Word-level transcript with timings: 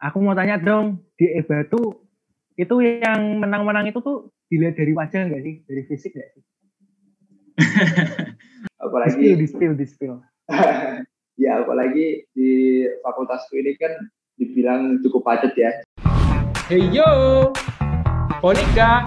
aku 0.00 0.16
mau 0.24 0.32
tanya 0.32 0.56
dong, 0.56 1.04
di 1.20 1.28
EBA 1.28 1.68
tuh 1.68 2.08
itu 2.56 2.74
yang 2.80 3.36
menang-menang 3.36 3.92
itu 3.92 4.00
tuh 4.00 4.32
dilihat 4.48 4.80
dari 4.80 4.96
wajah 4.96 5.28
nggak 5.28 5.42
sih, 5.44 5.54
dari 5.68 5.82
fisik 5.84 6.16
nggak 6.16 6.30
sih? 6.32 6.42
apalagi 8.84 9.36
di 9.36 9.44
spill, 9.44 9.76
di 9.76 9.84
spill. 9.84 10.24
ya 11.44 11.60
apalagi 11.60 12.24
di 12.32 12.50
fakultasku 13.04 13.60
ini 13.60 13.76
kan 13.76 13.92
dibilang 14.40 15.04
cukup 15.04 15.20
padat 15.20 15.52
ya. 15.52 15.68
Hey 16.64 16.88
yo, 16.88 17.52
Monika. 18.40 19.04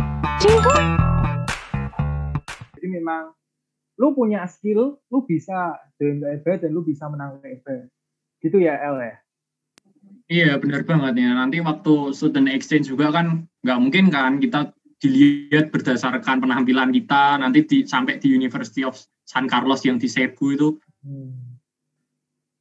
Jadi 2.77 2.87
memang 3.01 3.33
lu 3.97 4.13
punya 4.13 4.45
skill, 4.45 5.01
lu 5.09 5.19
bisa 5.25 5.73
join 5.97 6.21
ke 6.21 6.61
dan 6.61 6.69
lu 6.69 6.85
bisa 6.85 7.09
menang 7.09 7.41
EBA. 7.41 7.89
Gitu 8.45 8.61
ya 8.61 8.77
El 8.77 9.01
ya? 9.01 9.22
Iya 10.33 10.57
benar 10.57 10.81
banget 10.81 11.13
ya. 11.21 11.29
Nanti 11.37 11.61
waktu 11.61 12.09
student 12.17 12.49
exchange 12.49 12.89
juga 12.89 13.13
kan 13.13 13.45
nggak 13.61 13.79
mungkin 13.79 14.09
kan 14.09 14.41
kita 14.41 14.73
dilihat 14.97 15.69
berdasarkan 15.69 16.41
penampilan 16.41 16.89
kita 16.89 17.37
nanti 17.37 17.61
di, 17.69 17.77
sampai 17.85 18.17
di 18.17 18.33
University 18.33 18.81
of 18.81 18.97
San 19.29 19.45
Carlos 19.45 19.85
yang 19.85 20.01
di 20.01 20.09
Cebu 20.09 20.57
itu. 20.57 20.69
Hmm. 21.05 21.61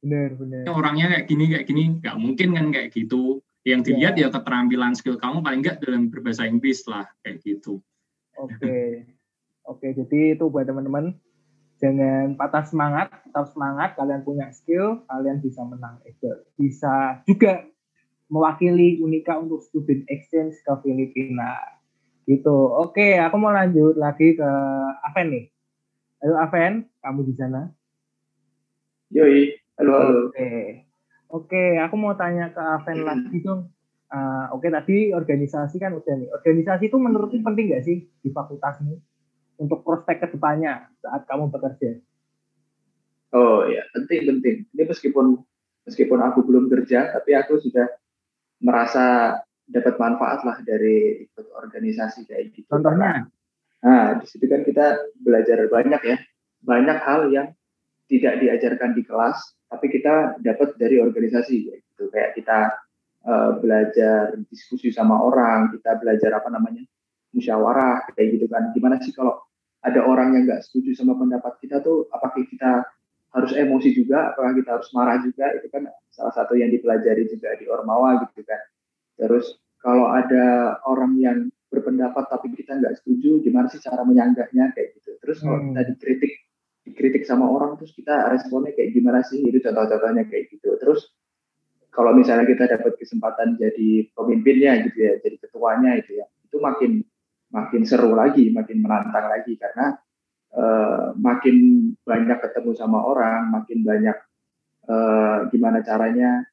Benar 0.05 0.37
benar. 0.37 0.63
Orangnya 0.69 1.17
kayak 1.17 1.25
gini 1.25 1.45
kayak 1.49 1.65
gini 1.65 1.83
nggak 1.97 2.17
mungkin 2.21 2.49
kan 2.53 2.65
kayak 2.69 2.89
gitu. 2.93 3.41
Yang 3.65 3.79
iya. 3.81 3.87
dilihat 3.89 4.15
ya. 4.21 4.27
ya 4.29 4.35
keterampilan 4.37 4.93
skill 4.93 5.17
kamu 5.17 5.41
paling 5.41 5.65
nggak 5.65 5.81
dalam 5.81 6.13
berbahasa 6.13 6.45
Inggris 6.45 6.85
lah 6.85 7.09
kayak 7.25 7.41
gitu. 7.41 7.81
Oke. 8.37 8.53
Okay. 8.61 8.89
Oke, 9.63 9.87
okay, 9.87 9.91
jadi 9.95 10.35
itu 10.35 10.51
buat 10.51 10.67
teman-teman 10.67 11.15
jangan 11.79 12.35
patah 12.35 12.67
semangat, 12.67 13.07
tetap 13.23 13.47
semangat. 13.51 13.95
Kalian 13.95 14.21
punya 14.27 14.51
skill, 14.51 15.07
kalian 15.07 15.39
bisa 15.39 15.63
menang 15.63 16.03
Eber. 16.03 16.43
Bisa 16.59 17.23
juga 17.23 17.63
mewakili 18.33 18.97
Unika 18.97 19.37
untuk 19.37 19.61
student 19.61 20.01
exchange 20.09 20.57
ke 20.65 20.73
Filipina. 20.81 21.53
Gitu. 22.25 22.57
Oke, 22.73 23.21
aku 23.21 23.35
mau 23.37 23.53
lanjut 23.53 23.93
lagi 23.93 24.33
ke 24.33 24.49
Aven 25.05 25.27
nih. 25.29 25.45
Halo 26.25 26.35
Aven, 26.41 26.73
kamu 27.05 27.19
di 27.29 27.33
sana? 27.37 27.69
Yoi, 29.13 29.53
halo 29.77 29.91
halo. 29.93 30.19
Oke, 30.33 30.49
oke, 31.29 31.63
aku 31.77 31.95
mau 32.01 32.17
tanya 32.17 32.49
ke 32.49 32.57
Aven 32.63 33.05
lagi 33.05 33.37
dong. 33.45 33.69
Uh, 34.09 34.49
oke, 34.57 34.65
tadi 34.65 35.13
organisasi 35.13 35.77
kan 35.77 35.93
udah 35.93 36.15
nih. 36.17 36.29
Organisasi 36.33 36.89
itu 36.89 36.97
menurutmu 36.97 37.45
penting 37.45 37.69
gak 37.69 37.85
sih 37.85 38.09
di 38.09 38.29
fakultas 38.33 38.81
ini? 38.81 38.97
untuk 39.57 39.85
prospek 39.85 40.25
ke 40.25 40.27
depannya 40.33 40.89
saat 40.99 41.23
kamu 41.29 41.47
bekerja? 41.53 42.01
Oh 43.33 43.65
ya, 43.65 43.81
penting 43.93 44.29
penting. 44.29 44.55
Ini 44.73 44.83
meskipun 44.85 45.41
meskipun 45.89 46.19
aku 46.21 46.45
belum 46.45 46.69
kerja, 46.69 47.13
tapi 47.13 47.33
aku 47.33 47.57
sudah 47.61 47.89
merasa 48.63 49.37
dapat 49.67 49.95
manfaat 49.99 50.43
lah 50.47 50.57
dari 50.63 51.27
ikut 51.27 51.51
organisasi 51.51 52.25
kayak 52.27 52.55
gitu. 52.55 52.67
Contohnya? 52.71 53.27
Nah, 53.83 54.23
di 54.23 54.25
situ 54.27 54.47
kan 54.47 54.63
kita 54.63 55.11
belajar 55.19 55.67
banyak 55.67 56.01
ya, 56.07 56.17
banyak 56.63 56.97
hal 57.03 57.21
yang 57.31 57.47
tidak 58.07 58.39
diajarkan 58.39 58.95
di 58.95 59.03
kelas, 59.03 59.39
tapi 59.67 59.91
kita 59.91 60.39
dapat 60.39 60.79
dari 60.79 61.03
organisasi 61.03 61.55
kayak 61.67 61.79
gitu. 61.91 62.03
Kayak 62.11 62.31
kita 62.39 62.59
uh, 63.27 63.51
belajar 63.59 64.39
diskusi 64.47 64.91
sama 64.91 65.19
orang, 65.19 65.75
kita 65.75 65.99
belajar 65.99 66.39
apa 66.39 66.47
namanya 66.47 66.83
musyawarah 67.35 68.07
kayak 68.15 68.39
gitu 68.39 68.47
kan. 68.47 68.71
Gimana 68.71 69.03
sih 69.03 69.11
kalau 69.11 69.43
ada 69.83 69.99
orang 69.99 70.39
yang 70.39 70.47
nggak 70.47 70.63
setuju 70.63 70.95
sama 70.95 71.19
pendapat 71.19 71.59
kita 71.59 71.83
tuh, 71.83 72.07
apakah 72.15 72.39
kita 72.47 72.87
harus 73.33 73.51
emosi 73.57 73.89
juga, 73.97 74.29
apakah 74.31 74.53
kita 74.53 74.69
harus 74.77 74.89
marah 74.93 75.17
juga, 75.25 75.49
itu 75.57 75.67
kan 75.73 75.89
salah 76.13 76.33
satu 76.37 76.53
yang 76.53 76.69
dipelajari 76.69 77.25
juga 77.25 77.57
di 77.57 77.65
Ormawa 77.65 78.21
gitu 78.29 78.45
kan. 78.45 78.61
Terus 79.17 79.57
kalau 79.81 80.13
ada 80.13 80.77
orang 80.85 81.17
yang 81.17 81.37
berpendapat 81.73 82.29
tapi 82.29 82.53
kita 82.53 82.77
nggak 82.77 83.01
setuju, 83.01 83.41
gimana 83.41 83.65
sih 83.73 83.81
cara 83.81 84.05
menyanggahnya 84.05 84.77
kayak 84.77 84.93
gitu. 85.01 85.17
Terus 85.17 85.41
kalau 85.41 85.57
hmm. 85.57 85.67
kita 85.73 85.81
dikritik, 85.89 86.33
dikritik 86.85 87.23
sama 87.25 87.49
orang, 87.49 87.73
terus 87.81 87.97
kita 87.97 88.29
responnya 88.29 88.69
kayak 88.77 88.93
gimana 88.93 89.25
sih? 89.25 89.41
Itu 89.41 89.57
contoh-contohnya 89.65 90.29
kayak 90.29 90.53
gitu. 90.53 90.77
Terus 90.77 91.09
kalau 91.89 92.13
misalnya 92.13 92.45
kita 92.45 92.69
dapat 92.69 93.01
kesempatan 93.01 93.57
jadi 93.57 94.13
pemimpinnya 94.13 94.85
gitu 94.85 94.97
ya, 95.09 95.13
jadi 95.25 95.41
ketuanya 95.41 95.97
itu 95.97 96.21
ya, 96.21 96.25
itu 96.45 96.57
makin 96.61 97.01
makin 97.53 97.81
seru 97.85 98.13
lagi, 98.13 98.49
makin 98.53 98.81
menantang 98.81 99.29
lagi 99.29 99.57
karena 99.57 99.97
uh, 100.53 101.13
makin 101.17 101.89
banyak 102.05 102.37
ketemu 102.39 102.71
sama 102.77 103.03
orang, 103.03 103.49
makin 103.53 103.81
banyak 103.81 104.17
uh, 104.89 105.49
gimana 105.49 105.81
caranya 105.81 106.45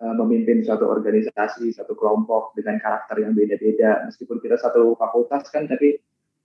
uh, 0.00 0.14
memimpin 0.16 0.64
suatu 0.64 0.88
organisasi, 0.88 1.72
satu 1.72 1.96
kelompok 1.96 2.56
dengan 2.56 2.80
karakter 2.80 3.24
yang 3.24 3.32
beda-beda. 3.32 4.08
Meskipun 4.08 4.40
kita 4.40 4.56
satu 4.60 4.94
fakultas 4.96 5.48
kan, 5.48 5.66
tapi 5.68 6.00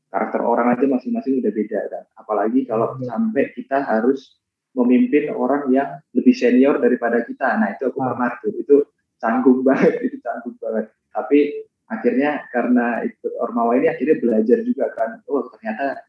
karakter 0.09 0.41
orang 0.44 0.75
aja 0.75 0.85
masing-masing 0.88 1.44
udah 1.44 1.51
beda 1.51 1.79
kan. 1.91 2.03
Apalagi 2.16 2.63
kalau 2.67 2.95
ya. 3.00 3.11
sampai 3.11 3.51
kita 3.51 3.84
harus 3.84 4.39
memimpin 4.75 5.31
orang 5.31 5.72
yang 5.72 6.03
lebih 6.11 6.35
senior 6.35 6.79
daripada 6.84 7.23
kita. 7.23 7.55
Nah 7.59 7.75
itu 7.75 7.88
aku 7.88 8.00
pernah 8.00 8.31
tuh, 8.44 8.51
itu 8.55 8.75
canggung 9.19 9.63
banget, 9.67 10.03
itu 10.03 10.19
canggung 10.19 10.55
banget. 10.59 10.91
Tapi 11.16 11.63
akhirnya 11.85 12.50
karena 12.50 13.05
ikut 13.05 13.34
Ormawa 13.38 13.78
ini 13.78 13.88
akhirnya 13.89 14.17
belajar 14.17 14.57
juga 14.66 14.89
kan 14.97 15.22
oh 15.29 15.45
ternyata 15.53 16.01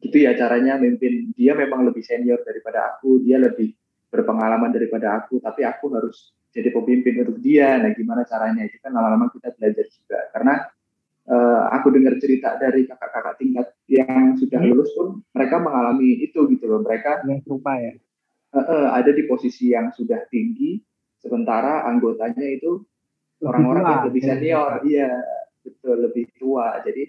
gitu 0.00 0.16
ya 0.16 0.32
caranya 0.32 0.80
memimpin 0.80 1.32
dia 1.36 1.52
memang 1.52 1.84
lebih 1.84 2.00
senior 2.00 2.40
daripada 2.40 2.96
aku 2.96 3.20
dia 3.20 3.36
lebih 3.36 3.76
berpengalaman 4.08 4.72
daripada 4.72 5.20
aku 5.20 5.38
tapi 5.38 5.62
aku 5.62 5.92
harus 5.92 6.32
jadi 6.50 6.68
pemimpin 6.74 7.22
untuk 7.22 7.38
dia. 7.38 7.78
Nah 7.78 7.94
gimana 7.94 8.26
caranya? 8.26 8.66
Itu 8.66 8.82
kan 8.82 8.90
lama-lama 8.94 9.30
kita 9.30 9.54
belajar 9.54 9.86
juga. 9.86 10.18
Karena 10.34 10.54
uh, 11.30 11.62
aku 11.78 11.94
dengar 11.94 12.18
cerita 12.18 12.58
dari 12.58 12.86
kakak-kakak 12.90 13.34
tingkat 13.38 13.66
yang 13.86 14.34
sudah 14.34 14.58
hmm. 14.58 14.68
lulus 14.70 14.90
pun 14.94 15.22
mereka 15.30 15.56
mengalami 15.62 16.26
itu 16.26 16.40
gitu 16.50 16.64
loh. 16.66 16.82
Mereka 16.82 17.26
yang 17.26 17.40
serupa 17.46 17.78
ya? 17.78 17.94
Uh, 18.50 18.58
uh, 18.58 18.86
ada 18.98 19.14
di 19.14 19.22
posisi 19.30 19.70
yang 19.70 19.94
sudah 19.94 20.26
tinggi 20.26 20.82
sementara 21.22 21.86
anggotanya 21.86 22.50
itu 22.50 22.82
orang-orang 23.46 23.84
yang 23.86 24.04
lebih 24.10 24.22
senior, 24.26 24.70
iya 24.82 25.10
betul 25.62 26.02
lebih 26.02 26.34
tua. 26.34 26.82
Jadi 26.82 27.06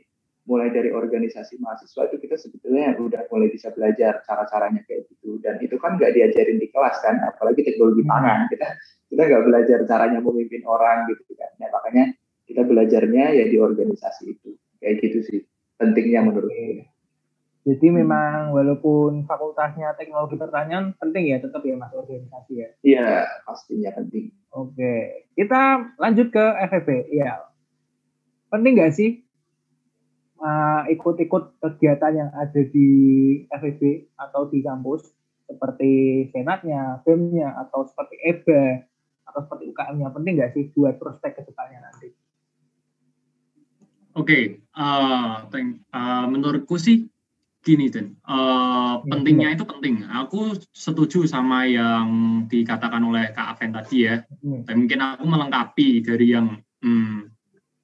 mulai 0.50 0.74
dari 0.74 0.90
organisasi 0.90 1.62
mahasiswa 1.62 2.10
itu 2.10 2.18
kita 2.18 2.36
sebetulnya 2.36 2.98
udah 2.98 3.30
mulai 3.30 3.54
bisa 3.54 3.70
belajar 3.70 4.26
cara-caranya 4.26 4.82
kayak 4.90 5.06
gitu. 5.14 5.38
Dan 5.38 5.62
itu 5.62 5.78
kan 5.78 6.02
nggak 6.02 6.18
diajarin 6.18 6.58
di 6.58 6.68
kelas 6.74 6.98
kan, 7.06 7.22
apalagi 7.22 7.62
teknologi 7.62 8.02
hmm. 8.02 8.10
pangan 8.10 8.40
kita 8.50 8.68
kita 9.12 9.22
nggak 9.28 9.44
belajar 9.46 9.80
caranya 9.86 10.20
memimpin 10.24 10.64
orang 10.66 11.06
gitu 11.14 11.36
kan. 11.38 11.52
Nah, 11.62 11.70
makanya 11.70 12.16
kita 12.50 12.62
belajarnya 12.66 13.26
ya 13.38 13.46
di 13.48 13.58
organisasi 13.62 14.24
itu 14.34 14.58
kayak 14.82 15.00
gitu 15.06 15.20
sih 15.24 15.40
pentingnya 15.78 16.26
menurut 16.26 16.50
saya. 16.50 16.90
Jadi 17.62 17.88
hmm. 17.94 17.96
memang 18.02 18.38
walaupun 18.58 19.30
fakultasnya 19.30 19.94
teknologi 19.94 20.34
pertanian 20.34 20.98
penting 20.98 21.30
ya 21.30 21.38
tetap 21.38 21.62
ya 21.62 21.78
mas 21.78 21.94
organisasi 21.94 22.54
ya. 22.58 22.70
Iya 22.82 23.10
pastinya 23.46 23.94
penting. 23.94 24.34
Oke 24.52 25.30
kita 25.38 25.94
lanjut 26.02 26.34
ke 26.34 26.46
FEB 26.74 26.90
ya. 27.14 27.46
Penting 28.50 28.74
nggak 28.74 28.94
sih 28.98 29.22
uh, 30.42 30.84
ikut-ikut 30.90 31.62
kegiatan 31.62 32.14
yang 32.18 32.30
ada 32.34 32.62
di 32.66 32.90
FEB 33.48 34.12
atau 34.18 34.50
di 34.50 34.66
kampus 34.66 35.06
seperti 35.46 36.26
senatnya, 36.32 37.04
BEM-nya 37.06 37.56
atau 37.68 37.86
seperti 37.86 38.16
EBA 38.24 38.88
atau 39.28 39.40
seperti 39.48 39.72
UKM-nya 39.72 40.12
penting 40.12 40.34
nggak 40.40 40.52
sih 40.58 40.64
buat 40.76 40.98
prospek 40.98 41.40
ke 41.40 41.42
depannya 41.48 41.80
nanti? 41.88 42.10
Oke, 44.12 44.28
okay. 44.28 44.44
uh, 44.76 45.48
uh, 45.48 46.26
menurutku 46.28 46.76
sih 46.76 47.08
gini 47.62 47.88
Den, 47.88 48.18
uh, 48.26 49.00
pentingnya 49.06 49.56
itu 49.56 49.64
penting. 49.64 50.04
Aku 50.04 50.58
setuju 50.74 51.30
sama 51.30 51.64
yang 51.70 52.44
dikatakan 52.50 53.00
oleh 53.06 53.32
Kak 53.32 53.56
Aven 53.56 53.72
tadi 53.72 54.10
ya. 54.10 54.20
Dan 54.42 54.84
mungkin 54.84 55.00
aku 55.00 55.24
melengkapi 55.30 56.02
dari 56.04 56.34
yang 56.34 56.58
hmm, 56.82 57.30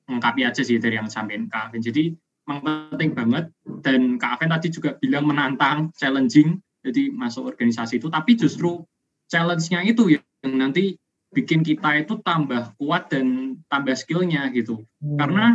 melengkapi 0.10 0.42
aja 0.44 0.66
sih 0.66 0.82
dari 0.82 0.98
yang 0.98 1.08
sampaikan 1.08 1.48
Kak 1.48 1.72
Aven. 1.72 1.80
Jadi 1.86 2.10
penting 2.48 3.12
banget 3.12 3.52
dan 3.84 4.16
Kak 4.16 4.40
Aven 4.40 4.56
tadi 4.56 4.68
juga 4.72 4.96
bilang 4.98 5.28
menantang, 5.28 5.92
challenging. 6.00 6.64
Jadi 6.82 7.12
masuk 7.12 7.52
organisasi 7.52 8.00
itu, 8.00 8.08
tapi 8.08 8.40
justru 8.40 8.80
challenge-nya 9.28 9.84
itu 9.84 10.16
yang 10.16 10.24
nanti 10.56 10.96
bikin 11.36 11.60
kita 11.60 12.00
itu 12.00 12.24
tambah 12.24 12.72
kuat 12.80 13.12
dan 13.12 13.60
tambah 13.68 13.92
skillnya 13.92 14.48
gitu. 14.56 14.88
Hmm. 15.04 15.20
Karena 15.20 15.46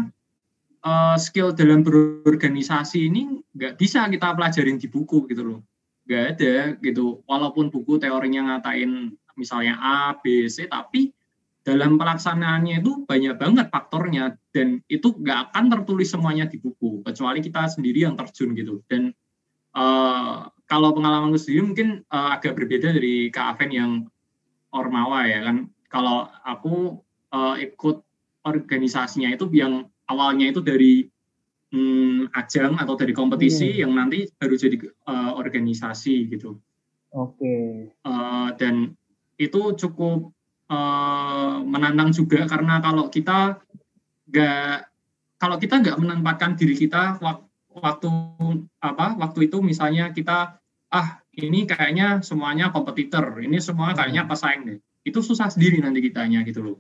uh, 0.84 1.16
skill 1.16 1.56
dalam 1.56 1.80
berorganisasi 1.80 3.08
ini 3.08 3.40
nggak 3.56 3.80
bisa 3.80 4.04
kita 4.12 4.34
pelajarin 4.36 4.76
di 4.76 4.90
buku 4.90 5.24
gitu 5.30 5.42
loh 5.42 5.60
nggak 6.02 6.24
ada 6.34 6.54
gitu 6.82 7.22
walaupun 7.30 7.70
buku 7.70 8.02
teorinya 8.02 8.58
ngatain 8.58 9.14
misalnya 9.38 9.78
A 9.78 10.18
B 10.18 10.50
C 10.50 10.66
tapi 10.66 11.14
dalam 11.62 11.94
pelaksanaannya 11.94 12.82
itu 12.82 13.06
banyak 13.06 13.38
banget 13.38 13.66
faktornya 13.70 14.34
dan 14.50 14.82
itu 14.90 15.14
nggak 15.14 15.50
akan 15.50 15.64
tertulis 15.70 16.10
semuanya 16.10 16.50
di 16.50 16.58
buku 16.58 17.06
kecuali 17.06 17.38
kita 17.38 17.70
sendiri 17.70 18.02
yang 18.02 18.18
terjun 18.18 18.54
gitu 18.58 18.82
dan 18.90 19.14
uh, 19.78 20.50
kalau 20.66 20.90
pengalamanku 20.90 21.38
sendiri 21.38 21.62
mungkin 21.62 21.88
uh, 22.10 22.34
agak 22.34 22.58
berbeda 22.58 22.90
dari 22.90 23.30
Kak 23.30 23.56
Aven 23.56 23.70
yang 23.70 23.92
Ormawa 24.74 25.28
ya 25.30 25.46
kan 25.46 25.70
kalau 25.86 26.26
aku 26.42 26.98
uh, 27.30 27.56
ikut 27.60 28.02
organisasinya 28.42 29.30
itu 29.30 29.46
yang 29.54 29.86
awalnya 30.10 30.50
itu 30.50 30.60
dari 30.64 31.06
hmm, 31.70 32.34
ajang 32.34 32.76
atau 32.78 32.94
dari 32.98 33.14
kompetisi 33.14 33.70
hmm. 33.76 33.80
yang 33.86 33.92
nanti 33.94 34.26
baru 34.34 34.54
jadi 34.58 34.76
uh, 35.08 35.32
organisasi 35.38 36.32
gitu. 36.32 36.58
Oke. 37.12 37.38
Okay. 37.38 37.64
Uh, 38.02 38.48
dan 38.56 38.96
itu 39.36 39.76
cukup 39.76 40.32
uh, 40.72 41.60
menantang 41.60 42.16
juga 42.16 42.48
karena 42.48 42.80
kalau 42.80 43.12
kita 43.12 43.60
nggak 44.32 44.76
kalau 45.36 45.56
kita 45.60 45.74
nggak 45.84 45.98
menempatkan 46.00 46.56
diri 46.56 46.72
kita 46.78 47.20
waktu 47.72 48.10
apa 48.80 49.18
waktu 49.20 49.52
itu 49.52 49.60
misalnya 49.60 50.14
kita 50.16 50.56
ah 50.92 51.08
ini 51.36 51.64
kayaknya 51.64 52.20
semuanya 52.20 52.68
kompetitor 52.72 53.40
ini 53.40 53.60
semua 53.60 53.96
kayaknya 53.96 54.24
hmm. 54.24 54.30
pesaing 54.30 54.62
deh 54.68 54.78
itu 55.02 55.18
susah 55.18 55.48
sendiri 55.50 55.80
nanti 55.80 56.04
kitanya 56.04 56.44
gitu 56.44 56.62
loh 56.62 56.78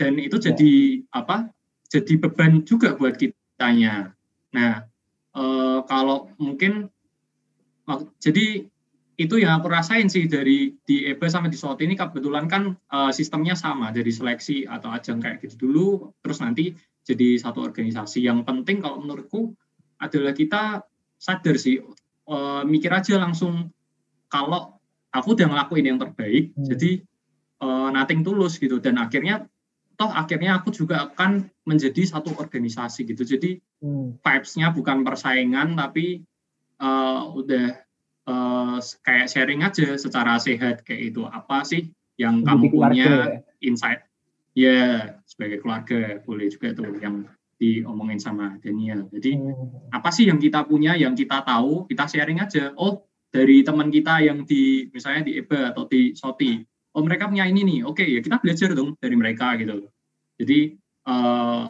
dan 0.00 0.16
itu 0.16 0.40
ya. 0.40 0.50
jadi 0.50 1.04
apa 1.12 1.52
jadi 1.92 2.16
beban 2.16 2.64
juga 2.64 2.96
buat 2.96 3.20
kitanya 3.20 4.16
nah 4.50 4.88
e, 5.36 5.44
kalau 5.86 6.32
mungkin 6.40 6.88
jadi 8.18 8.66
itu 9.20 9.36
yang 9.36 9.60
aku 9.60 9.68
rasain 9.68 10.08
sih 10.08 10.24
dari 10.24 10.72
di 10.80 11.04
EBA 11.04 11.28
sama 11.28 11.52
di 11.52 11.60
SOT 11.60 11.84
ini 11.84 11.92
kebetulan 11.92 12.48
kan 12.48 12.72
e, 12.72 12.98
sistemnya 13.12 13.52
sama 13.52 13.92
dari 13.92 14.08
seleksi 14.08 14.64
atau 14.64 14.88
ajang 14.96 15.20
kayak 15.20 15.44
gitu 15.44 15.68
dulu 15.68 16.16
terus 16.24 16.40
nanti 16.40 16.72
jadi 17.04 17.36
satu 17.36 17.60
organisasi 17.60 18.24
yang 18.24 18.40
penting 18.48 18.80
kalau 18.80 19.04
menurutku 19.04 19.52
adalah 20.00 20.32
kita 20.32 20.80
sadar 21.20 21.56
sih 21.60 21.76
uh, 22.28 22.62
mikir 22.64 22.88
aja 22.88 23.20
langsung 23.20 23.68
kalau 24.32 24.80
aku 25.12 25.36
udah 25.36 25.48
ngelakuin 25.52 25.86
yang 25.92 25.98
terbaik 26.00 26.56
hmm. 26.56 26.64
jadi 26.64 26.90
uh, 27.60 27.88
nothing 27.92 28.24
tulus 28.24 28.56
gitu 28.56 28.80
dan 28.80 28.96
akhirnya 28.96 29.44
toh 30.00 30.08
akhirnya 30.08 30.56
aku 30.56 30.72
juga 30.72 31.12
akan 31.12 31.52
menjadi 31.68 32.08
satu 32.08 32.32
organisasi 32.40 33.04
gitu 33.04 33.26
jadi 33.26 33.60
hmm. 33.84 34.24
vibes-nya 34.24 34.72
bukan 34.72 35.04
persaingan 35.04 35.76
tapi 35.76 36.24
uh, 36.80 37.28
udah 37.36 37.89
uh, 38.30 38.78
kayak 39.02 39.26
sharing 39.26 39.66
aja 39.66 39.98
secara 39.98 40.38
sehat 40.38 40.86
kayak 40.86 41.10
itu 41.10 41.26
apa 41.26 41.66
sih 41.66 41.90
yang 42.14 42.46
Jadi 42.46 42.46
kamu 42.46 42.64
punya 42.70 43.10
ya? 43.10 43.42
insight 43.58 44.00
ya 44.54 45.14
sebagai 45.26 45.58
keluarga 45.62 46.22
boleh 46.22 46.46
juga 46.50 46.74
tuh 46.74 46.94
yang 47.02 47.26
diomongin 47.60 48.16
sama 48.16 48.56
Daniel. 48.64 49.04
Jadi 49.12 49.36
hmm. 49.36 49.92
apa 49.92 50.08
sih 50.08 50.32
yang 50.32 50.40
kita 50.40 50.64
punya, 50.64 50.96
yang 50.96 51.12
kita 51.12 51.44
tahu, 51.44 51.84
kita 51.84 52.08
sharing 52.08 52.40
aja. 52.40 52.72
Oh 52.80 53.04
dari 53.28 53.60
teman 53.62 53.92
kita 53.92 54.24
yang 54.24 54.48
di 54.48 54.88
misalnya 54.90 55.28
di 55.28 55.38
EBA 55.38 55.76
atau 55.76 55.84
di 55.84 56.16
SOTI, 56.16 56.64
oh 56.96 57.04
mereka 57.04 57.28
punya 57.28 57.44
ini 57.46 57.62
nih, 57.62 57.78
oke 57.84 58.02
ya 58.02 58.24
kita 58.24 58.40
belajar 58.40 58.72
dong 58.72 58.96
dari 58.96 59.14
mereka 59.14 59.54
gitu. 59.60 59.92
Jadi 60.40 60.74
uh, 61.04 61.68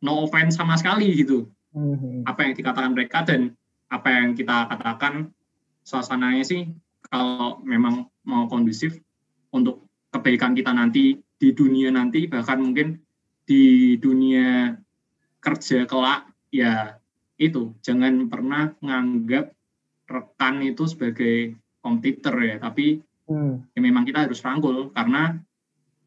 no 0.00 0.12
offense 0.24 0.56
sama 0.56 0.80
sekali 0.80 1.12
gitu. 1.20 1.52
Hmm. 1.76 2.24
Apa 2.24 2.48
yang 2.48 2.56
dikatakan 2.56 2.92
mereka 2.96 3.28
dan 3.28 3.52
apa 3.92 4.08
yang 4.08 4.32
kita 4.32 4.72
katakan 4.72 5.30
suasananya 5.84 6.42
sih 6.42 6.66
kalau 7.06 7.60
memang 7.62 8.08
mau 8.24 8.48
kondusif 8.48 8.96
untuk 9.52 9.84
kebaikan 10.10 10.56
kita 10.56 10.72
nanti 10.72 11.20
di 11.20 11.48
dunia 11.52 11.92
nanti 11.92 12.24
bahkan 12.24 12.58
mungkin 12.58 12.98
di 13.44 13.94
dunia 14.00 14.72
kerja 15.44 15.84
kelak 15.84 16.32
ya 16.48 16.96
itu 17.36 17.76
jangan 17.84 18.32
pernah 18.32 18.72
menganggap 18.80 19.52
rekan 20.08 20.64
itu 20.64 20.88
sebagai 20.88 21.58
komputer 21.84 22.34
ya 22.40 22.56
tapi 22.56 23.04
hmm. 23.28 23.76
ya 23.76 23.80
memang 23.84 24.08
kita 24.08 24.24
harus 24.24 24.40
rangkul 24.40 24.88
karena 24.96 25.36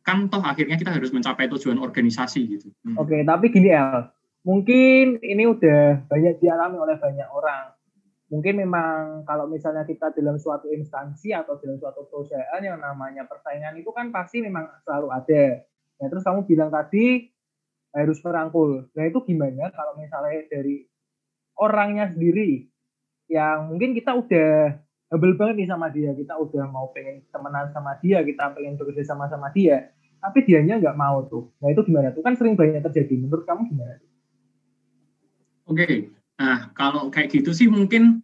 kan 0.02 0.32
toh 0.32 0.40
akhirnya 0.40 0.80
kita 0.80 0.96
harus 0.96 1.12
mencapai 1.12 1.52
tujuan 1.52 1.84
organisasi 1.84 2.42
gitu. 2.48 2.72
Hmm. 2.88 2.96
Oke, 2.96 3.28
tapi 3.28 3.52
gini 3.52 3.76
El, 3.76 4.08
mungkin 4.48 5.20
ini 5.20 5.44
udah 5.44 6.08
banyak 6.08 6.40
dialami 6.40 6.80
oleh 6.80 6.96
banyak 6.96 7.28
orang. 7.28 7.76
Mungkin 8.28 8.60
memang 8.60 9.24
kalau 9.24 9.48
misalnya 9.48 9.88
kita 9.88 10.12
dalam 10.12 10.36
suatu 10.36 10.68
instansi 10.68 11.32
atau 11.32 11.56
dalam 11.64 11.80
suatu 11.80 12.04
perusahaan 12.12 12.60
yang 12.60 12.76
namanya 12.76 13.24
persaingan 13.24 13.80
itu 13.80 13.88
kan 13.96 14.12
pasti 14.12 14.44
memang 14.44 14.68
selalu 14.84 15.08
ada. 15.16 15.64
Ya, 15.98 16.06
terus 16.12 16.28
kamu 16.28 16.44
bilang 16.44 16.68
tadi 16.68 17.32
harus 17.96 18.20
merangkul. 18.20 18.92
Nah 18.92 19.04
itu 19.08 19.24
gimana 19.24 19.72
kalau 19.72 19.96
misalnya 19.96 20.44
dari 20.52 20.84
orangnya 21.56 22.12
sendiri 22.12 22.68
yang 23.32 23.72
mungkin 23.72 23.96
kita 23.96 24.12
udah 24.12 24.76
humble 25.08 25.36
banget 25.40 25.56
nih 25.64 25.70
sama 25.72 25.88
dia, 25.88 26.12
kita 26.12 26.36
udah 26.36 26.68
mau 26.68 26.92
pengen 26.92 27.24
temenan 27.32 27.72
sama 27.72 27.96
dia, 28.04 28.20
kita 28.28 28.52
pengen 28.52 28.76
bekerja 28.76 29.04
sama 29.08 29.32
sama 29.32 29.48
dia, 29.56 29.96
tapi 30.20 30.44
dianya 30.44 30.84
nggak 30.84 31.00
mau 31.00 31.24
tuh. 31.26 31.48
Nah 31.64 31.72
itu 31.72 31.82
gimana 31.88 32.12
tuh? 32.12 32.22
Kan 32.22 32.36
sering 32.36 32.60
banyak 32.60 32.84
terjadi. 32.84 33.16
Menurut 33.16 33.48
kamu 33.48 33.72
gimana? 33.72 33.96
Oke, 35.68 35.84
okay. 35.84 36.17
Nah 36.38 36.70
kalau 36.78 37.10
kayak 37.10 37.34
gitu 37.34 37.52
sih 37.54 37.66
mungkin 37.66 38.22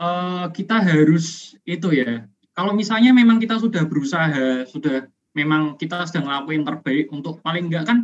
uh, 0.00 0.48
kita 0.50 0.80
harus 0.80 1.54
itu 1.68 1.92
ya. 1.92 2.24
Kalau 2.56 2.74
misalnya 2.74 3.14
memang 3.14 3.38
kita 3.38 3.60
sudah 3.60 3.86
berusaha, 3.86 4.66
sudah 4.66 5.06
memang 5.36 5.78
kita 5.78 6.02
sedang 6.08 6.26
ngelakuin 6.26 6.66
terbaik 6.66 7.06
untuk 7.14 7.38
paling 7.44 7.70
enggak 7.70 7.86
kan 7.86 7.98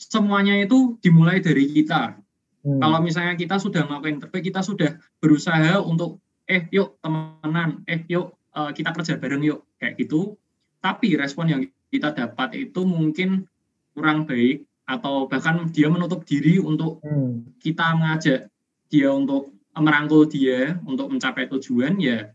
semuanya 0.00 0.56
itu 0.60 0.96
dimulai 1.02 1.42
dari 1.42 1.66
kita. 1.68 2.16
Hmm. 2.60 2.80
Kalau 2.80 2.98
misalnya 3.00 3.34
kita 3.36 3.56
sudah 3.60 3.84
melakukan 3.88 4.28
terbaik, 4.28 4.44
kita 4.52 4.60
sudah 4.64 4.96
berusaha 5.18 5.80
untuk 5.82 6.20
eh 6.48 6.68
yuk 6.72 7.00
temenan, 7.02 7.84
eh 7.88 8.04
yuk 8.08 8.36
uh, 8.54 8.70
kita 8.72 8.94
kerja 8.94 9.18
bareng 9.18 9.44
yuk 9.44 9.66
kayak 9.80 9.98
gitu. 9.98 10.36
Tapi 10.80 11.18
respon 11.18 11.52
yang 11.52 11.60
kita 11.92 12.14
dapat 12.14 12.70
itu 12.70 12.86
mungkin 12.86 13.44
kurang 13.92 14.24
baik 14.24 14.64
atau 14.90 15.30
bahkan 15.30 15.70
dia 15.70 15.86
menutup 15.86 16.26
diri 16.26 16.58
untuk 16.58 16.98
hmm. 17.06 17.62
kita 17.62 17.94
mengajak 17.94 18.50
dia 18.90 19.08
untuk 19.14 19.54
merangkul 19.78 20.26
dia 20.26 20.82
untuk 20.82 21.06
mencapai 21.06 21.46
tujuan 21.46 21.94
ya 22.02 22.34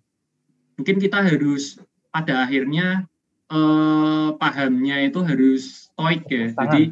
mungkin 0.80 1.00
kita 1.00 1.19
harus 1.24 1.80
pada 2.12 2.48
akhirnya 2.48 3.07
eh, 3.52 4.30
pahamnya 4.40 5.04
itu 5.04 5.19
harus 5.24 5.92
stoik 5.92 6.28
ya. 6.31 6.52
Tangan. 6.52 6.63
Jadi 6.63 6.84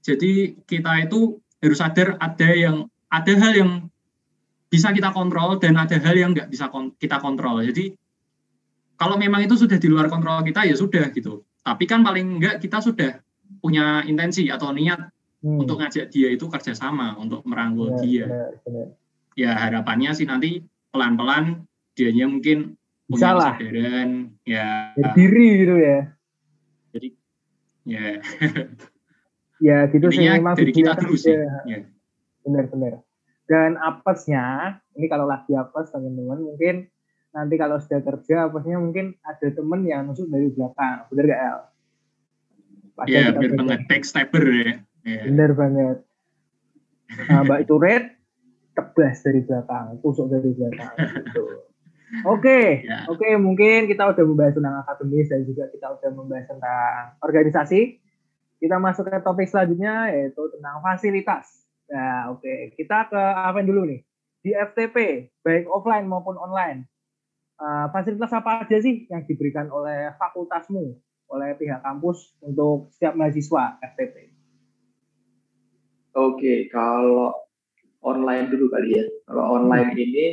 jadi 0.00 0.32
kita 0.64 0.92
itu 1.04 1.36
harus 1.60 1.78
sadar 1.80 2.16
ada 2.16 2.48
yang 2.48 2.88
ada 3.12 3.32
hal 3.36 3.52
yang 3.52 3.70
bisa 4.70 4.94
kita 4.94 5.10
kontrol 5.12 5.58
dan 5.58 5.76
ada 5.76 5.98
hal 5.98 6.14
yang 6.16 6.32
nggak 6.32 6.48
bisa 6.48 6.72
kon 6.72 6.96
kita 6.96 7.20
kontrol. 7.20 7.60
Jadi 7.60 7.92
kalau 8.96 9.16
memang 9.16 9.44
itu 9.44 9.56
sudah 9.56 9.76
di 9.76 9.88
luar 9.88 10.08
kontrol 10.08 10.40
kita 10.40 10.64
ya 10.64 10.76
sudah 10.76 11.12
gitu. 11.12 11.44
Tapi 11.60 11.84
kan 11.84 12.00
paling 12.00 12.40
enggak 12.40 12.64
kita 12.64 12.80
sudah 12.80 13.20
punya 13.58 14.06
intensi 14.06 14.46
atau 14.46 14.70
niat 14.70 15.10
hmm. 15.42 15.58
untuk 15.66 15.82
ngajak 15.82 16.06
dia 16.14 16.30
itu 16.30 16.46
kerjasama 16.46 17.18
untuk 17.18 17.42
merangkul 17.42 17.90
benar, 17.90 18.02
dia. 18.06 18.24
Benar, 18.30 18.50
benar. 18.62 18.86
Ya 19.34 19.50
harapannya 19.58 20.10
sih 20.14 20.26
nanti 20.26 20.62
pelan-pelan 20.94 21.66
dianya 21.98 22.30
mungkin 22.30 22.78
punya 23.10 23.34
kesadaran 23.34 24.38
ya 24.46 24.94
diri 25.18 25.48
gitu 25.66 25.74
ya. 25.78 25.98
Jadi 26.94 27.08
ya 27.86 28.20
ya 29.66 29.78
gitu 29.92 30.06
sih 30.12 30.24
memang 30.28 30.56
dari 30.56 30.72
kita 30.72 30.96
dulu 30.96 31.16
sih 31.16 31.36
ya. 31.68 31.84
benar-benar 32.44 33.04
dan 33.48 33.76
apesnya 33.80 34.78
ini 34.96 35.06
kalau 35.08 35.28
lagi 35.28 35.52
apes 35.52 35.92
teman-teman 35.92 36.40
mungkin 36.40 36.88
nanti 37.30 37.54
kalau 37.60 37.78
sudah 37.78 38.00
kerja 38.02 38.50
apesnya 38.50 38.80
mungkin 38.80 39.14
ada 39.22 39.48
temen 39.52 39.80
yang 39.86 40.08
nusuk 40.08 40.26
dari 40.32 40.50
belakang 40.50 41.06
benar 41.12 41.24
gak 41.30 41.40
El? 41.40 41.58
Iya 43.08 43.32
benar 43.32 43.52
banget 43.64 43.80
backstabber 43.88 44.44
ya 44.44 44.84
yeah. 45.04 45.24
benar 45.26 45.50
banget 45.56 45.98
nah, 47.28 47.40
Mbak 47.46 47.58
itu 47.64 47.74
red 47.80 48.04
tebas 48.76 49.16
dari 49.24 49.40
belakang 49.42 49.98
tusuk 50.04 50.26
dari 50.30 50.50
belakang 50.54 50.94
gitu 50.98 51.44
Oke, 52.26 52.42
okay. 52.42 52.66
Ya. 52.90 53.06
oke 53.06 53.22
okay, 53.22 53.38
mungkin 53.38 53.86
kita 53.86 54.02
udah 54.02 54.24
membahas 54.26 54.58
tentang 54.58 54.82
akademis 54.82 55.30
dan 55.30 55.46
juga 55.46 55.70
kita 55.70 55.94
udah 55.94 56.10
membahas 56.10 56.46
tentang 56.50 57.14
organisasi. 57.22 58.02
Kita 58.58 58.82
masuk 58.82 59.06
ke 59.06 59.22
topik 59.22 59.46
selanjutnya 59.46 60.10
yaitu 60.10 60.42
tentang 60.50 60.82
fasilitas. 60.82 61.46
Nah, 61.86 62.34
oke, 62.34 62.42
okay. 62.42 62.74
kita 62.74 63.14
ke 63.14 63.22
apa 63.22 63.62
dulu 63.62 63.86
nih? 63.86 64.02
Di 64.42 64.50
FTP, 64.58 65.30
baik 65.46 65.70
offline 65.70 66.10
maupun 66.10 66.34
online. 66.34 66.90
Uh, 67.62 67.86
fasilitas 67.94 68.34
apa 68.34 68.66
aja 68.66 68.82
sih 68.82 69.06
yang 69.06 69.22
diberikan 69.30 69.70
oleh 69.70 70.10
fakultasmu, 70.18 70.98
oleh 71.30 71.54
pihak 71.54 71.80
kampus 71.80 72.34
untuk 72.42 72.90
setiap 72.94 73.14
mahasiswa 73.14 73.78
FTP? 73.80 74.34
Oke, 76.18 76.66
kalau 76.68 77.32
online 78.02 78.50
dulu 78.50 78.66
kali 78.68 78.98
ya. 78.98 79.06
Kalau 79.30 79.62
online 79.62 79.94
hmm. 79.94 80.04
ini 80.04 80.26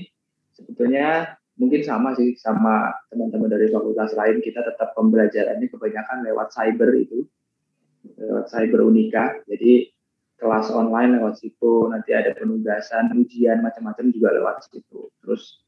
sebetulnya 0.57 1.37
mungkin 1.57 1.85
sama 1.85 2.17
sih 2.17 2.33
sama 2.37 2.93
teman-teman 3.13 3.49
dari 3.49 3.69
fakultas 3.69 4.13
lain 4.13 4.41
kita 4.41 4.61
tetap 4.61 4.93
pembelajarannya 4.93 5.69
kebanyakan 5.69 6.25
lewat 6.25 6.53
cyber 6.53 6.93
itu 6.97 7.25
lewat 8.15 8.45
Cyber 8.47 8.87
Unika. 8.87 9.35
Jadi 9.45 9.91
kelas 10.37 10.71
online 10.71 11.19
lewat 11.19 11.41
situ, 11.41 11.89
nanti 11.91 12.13
ada 12.13 12.31
penugasan, 12.37 13.11
ujian 13.17 13.59
macam-macam 13.59 14.05
juga 14.13 14.29
lewat 14.37 14.69
situ. 14.69 15.11
Terus 15.19 15.65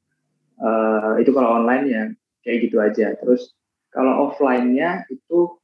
uh, 0.62 1.19
itu 1.19 1.36
kalau 1.36 1.59
online 1.59 1.86
ya 1.89 2.03
kayak 2.45 2.57
gitu 2.69 2.77
aja. 2.79 3.17
Terus 3.19 3.59
kalau 3.89 4.29
offline-nya 4.29 5.05
itu 5.10 5.58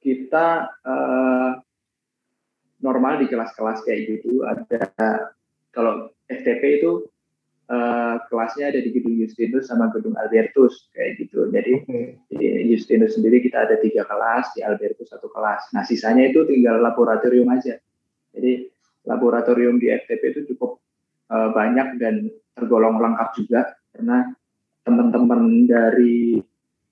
kita 0.00 0.70
uh, 0.86 1.52
normal 2.80 3.18
di 3.20 3.26
kelas-kelas 3.26 3.82
kayak 3.84 4.00
gitu 4.06 4.44
ada 4.44 5.32
kalau 5.72 6.08
FTP 6.30 6.80
itu 6.80 7.04
uh, 7.70 8.16
kelasnya 8.30 8.72
ada 8.72 8.80
di 8.80 8.90
gedung 8.94 9.18
Justinus 9.18 9.68
sama 9.68 9.90
gedung 9.92 10.14
Albertus 10.16 10.88
kayak 10.94 11.20
gitu. 11.20 11.50
Jadi 11.50 11.72
okay. 11.82 12.16
di 12.30 12.74
Justinus 12.74 13.18
sendiri 13.18 13.42
kita 13.42 13.66
ada 13.66 13.76
tiga 13.78 14.06
kelas, 14.06 14.54
di 14.54 14.62
Albertus 14.62 15.10
satu 15.10 15.28
kelas. 15.30 15.70
Nah 15.74 15.82
sisanya 15.82 16.30
itu 16.30 16.46
tinggal 16.46 16.80
laboratorium 16.80 17.50
aja. 17.50 17.78
Jadi 18.34 18.68
laboratorium 19.06 19.78
di 19.78 19.90
FTP 19.92 20.22
itu 20.34 20.40
cukup 20.54 20.78
uh, 21.30 21.50
banyak 21.54 21.98
dan 22.00 22.30
tergolong 22.56 22.98
lengkap 22.98 23.28
juga 23.36 23.60
karena 23.92 24.32
teman-teman 24.86 25.66
dari 25.66 26.40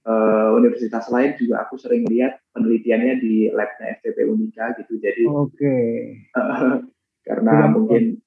uh, 0.04 0.48
universitas 0.56 1.08
lain 1.08 1.36
juga 1.40 1.64
aku 1.64 1.80
sering 1.80 2.04
lihat 2.08 2.40
penelitiannya 2.52 3.20
di 3.20 3.48
labnya 3.50 3.98
FTP 4.00 4.28
Unika 4.28 4.76
gitu. 4.80 5.00
Jadi 5.00 5.22
oke. 5.28 5.50
Okay. 5.54 6.28
Uh, 6.36 6.84
karena 7.26 7.72
mungkin 7.72 8.20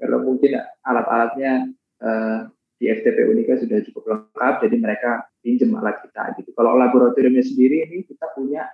kalau 0.00 0.18
mungkin 0.22 0.58
alat-alatnya 0.86 1.70
uh, 2.02 2.46
di 2.80 2.88
FTP 2.88 3.28
Unika 3.28 3.60
sudah 3.60 3.78
cukup 3.84 4.04
lengkap, 4.08 4.54
jadi 4.64 4.76
mereka 4.80 5.10
pinjam 5.44 5.76
alat 5.76 6.00
kita 6.00 6.32
gitu. 6.40 6.56
Kalau 6.56 6.78
laboratoriumnya 6.78 7.44
sendiri 7.44 7.84
ini 7.90 8.08
kita 8.08 8.32
punya 8.32 8.64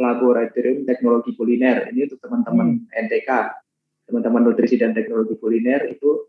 laboratorium 0.00 0.82
teknologi 0.88 1.36
kuliner. 1.36 1.86
Ini 1.92 2.10
untuk 2.10 2.18
teman-teman 2.24 2.66
hmm. 2.82 3.06
NTK, 3.06 3.30
teman-teman 4.10 4.42
nutrisi 4.50 4.80
dan 4.80 4.96
teknologi 4.96 5.36
kuliner 5.38 5.86
itu 5.92 6.26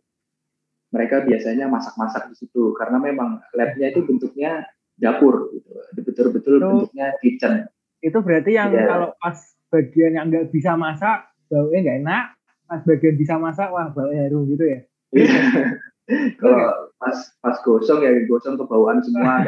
mereka 0.92 1.24
biasanya 1.24 1.72
masak-masak 1.72 2.30
di 2.32 2.36
situ 2.36 2.76
karena 2.76 3.00
memang 3.00 3.40
labnya 3.56 3.96
itu 3.96 4.04
bentuknya 4.04 4.68
dapur 5.00 5.50
gitu, 5.56 5.72
betul-betul 5.98 6.56
bentuknya 6.62 7.16
kitchen. 7.24 7.66
Itu 8.04 8.22
berarti 8.22 8.60
yang 8.60 8.76
ya. 8.76 8.86
kalau 8.86 9.10
pas 9.18 9.38
bagian 9.72 10.20
yang 10.20 10.28
nggak 10.28 10.52
bisa 10.52 10.76
masak 10.76 11.32
baunya 11.48 11.80
nggak 11.84 12.00
enak, 12.04 12.26
pas 12.72 12.80
bagian 12.88 13.20
bisa 13.20 13.36
masak 13.36 13.68
wah 13.68 13.92
bau 13.92 14.08
harum 14.08 14.48
gitu 14.48 14.64
ya 14.64 14.80
iya. 15.12 15.76
kalau 16.40 16.88
pas 16.96 17.18
pas 17.44 17.56
gosong 17.68 18.00
ya 18.00 18.16
gosong 18.32 18.56
kebauan 18.56 19.04
semua 19.04 19.44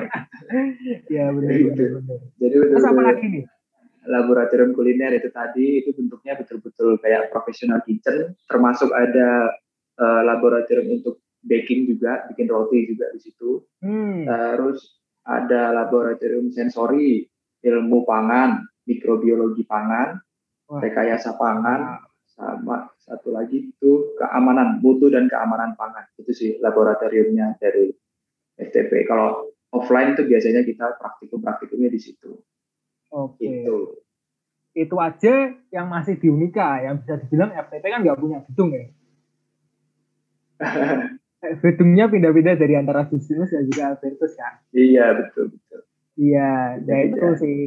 ya 1.15 1.31
benar 1.31 1.55
gitu. 1.55 2.03
jadi 2.43 2.55
betul 2.59 2.71
terus 2.75 2.83
apa 2.83 2.99
lagi 2.99 3.25
nih 3.31 3.43
laboratorium 4.03 4.75
kuliner 4.75 5.15
itu 5.15 5.31
tadi 5.31 5.79
itu 5.79 5.95
bentuknya 5.95 6.35
betul-betul 6.35 6.99
kayak 6.99 7.31
profesional 7.31 7.79
kitchen 7.87 8.35
termasuk 8.51 8.91
ada 8.91 9.55
uh, 9.95 10.21
laboratorium 10.27 10.99
untuk 10.99 11.22
baking 11.43 11.91
juga 11.91 12.25
bikin 12.31 12.47
roti 12.47 12.87
juga 12.87 13.11
di 13.11 13.19
situ. 13.19 13.63
Hmm. 13.83 14.23
terus 14.27 14.99
ada 15.23 15.71
laboratorium 15.71 16.51
sensori 16.51 17.23
ilmu 17.63 18.03
pangan 18.03 18.63
mikrobiologi 18.83 19.63
pangan 19.63 20.19
Wah. 20.67 20.79
rekayasa 20.83 21.39
pangan 21.39 22.03
sama 22.27 22.91
satu 22.99 23.31
lagi 23.31 23.71
itu 23.71 24.17
keamanan 24.19 24.83
mutu 24.83 25.07
dan 25.07 25.27
keamanan 25.31 25.75
pangan. 25.79 26.07
Itu 26.19 26.31
sih 26.35 26.59
laboratoriumnya 26.59 27.59
dari 27.59 27.91
FTP 28.57 29.07
kalau 29.07 29.53
offline 29.71 30.15
itu 30.17 30.27
biasanya 30.27 30.63
kita 30.65 30.97
praktikum 30.99 31.39
praktikumnya 31.39 31.91
di 31.93 31.99
situ. 32.01 32.35
Oke. 33.13 33.45
Itu 33.45 34.03
itu 34.73 34.95
aja 34.97 35.53
yang 35.69 35.85
masih 35.85 36.17
di 36.17 36.33
Unika 36.33 36.81
yang 36.81 36.97
bisa 36.97 37.21
dibilang 37.21 37.53
FTP 37.53 37.85
kan 37.93 38.01
nggak 38.01 38.17
punya 38.17 38.41
gedung 38.49 38.73
ya 38.73 38.89
gedungnya 41.59 42.07
pindah-pindah 42.07 42.55
dari 42.55 42.73
antara 42.79 43.03
Justinus 43.11 43.51
dan 43.51 43.67
juga 43.67 43.83
Albertus 43.93 44.33
kan? 44.39 44.53
Iya 44.71 45.05
betul 45.19 45.51
betul. 45.51 45.81
Iya 46.15 46.49
ya 46.87 46.97
itu 47.09 47.27
sih. 47.39 47.59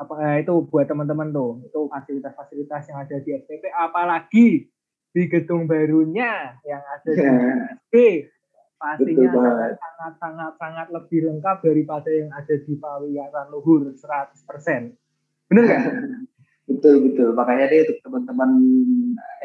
Apa 0.00 0.14
eh, 0.18 0.36
itu 0.42 0.54
buat 0.66 0.86
teman-teman 0.88 1.30
tuh 1.30 1.62
itu 1.62 1.80
fasilitas-fasilitas 1.86 2.82
yang 2.90 2.98
ada 3.06 3.16
di 3.22 3.30
FTP 3.38 3.70
apalagi 3.70 4.66
di 5.12 5.22
gedung 5.28 5.68
barunya 5.68 6.56
yang 6.66 6.82
ada 6.82 7.10
di 7.12 7.22
FTP 7.22 7.94
pastinya 8.82 9.30
sangat 9.78 10.12
sangat 10.18 10.52
sangat 10.58 10.86
lebih 10.90 11.30
lengkap 11.30 11.56
daripada 11.62 12.10
yang 12.10 12.34
ada 12.34 12.54
di 12.58 12.74
Pawiyaran 12.74 13.46
Luhur 13.54 13.94
100% 13.94 14.02
benar 15.46 15.62
nggak? 15.70 15.82
Betul 16.62 17.10
betul. 17.10 17.34
Makanya 17.34 17.68
nih 17.68 17.84
untuk 17.84 17.98
teman-teman 18.06 18.50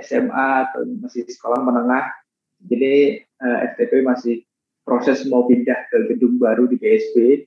SMA 0.05 0.47
atau 0.69 0.85
masih 1.01 1.25
sekolah 1.25 1.59
menengah 1.65 2.13
jadi 2.61 3.26
uh, 3.41 3.47
eh, 3.47 3.57
FTP 3.73 4.05
masih 4.05 4.35
proses 4.87 5.25
mau 5.27 5.43
pindah 5.45 5.87
ke 5.91 6.15
gedung 6.15 6.39
baru 6.39 6.65
di 6.69 6.79
PSB 6.79 7.43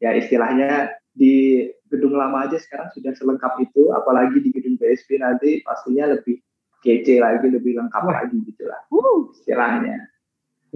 ya 0.00 0.16
istilahnya 0.16 0.96
di 1.16 1.64
gedung 1.88 2.18
lama 2.18 2.44
aja 2.44 2.58
sekarang 2.60 2.90
sudah 2.92 3.14
selengkap 3.16 3.56
itu, 3.62 3.94
apalagi 3.94 4.42
di 4.42 4.50
gedung 4.52 4.76
PSB 4.76 5.22
nanti 5.22 5.62
pastinya 5.62 6.12
lebih 6.12 6.42
kece 6.84 7.22
lagi, 7.22 7.46
lebih 7.48 7.78
lengkap 7.78 8.02
Wah. 8.04 8.14
lagi 8.22 8.36
gitu 8.44 8.64
lah 8.68 8.80
uh. 8.92 9.32
istilahnya. 9.32 9.96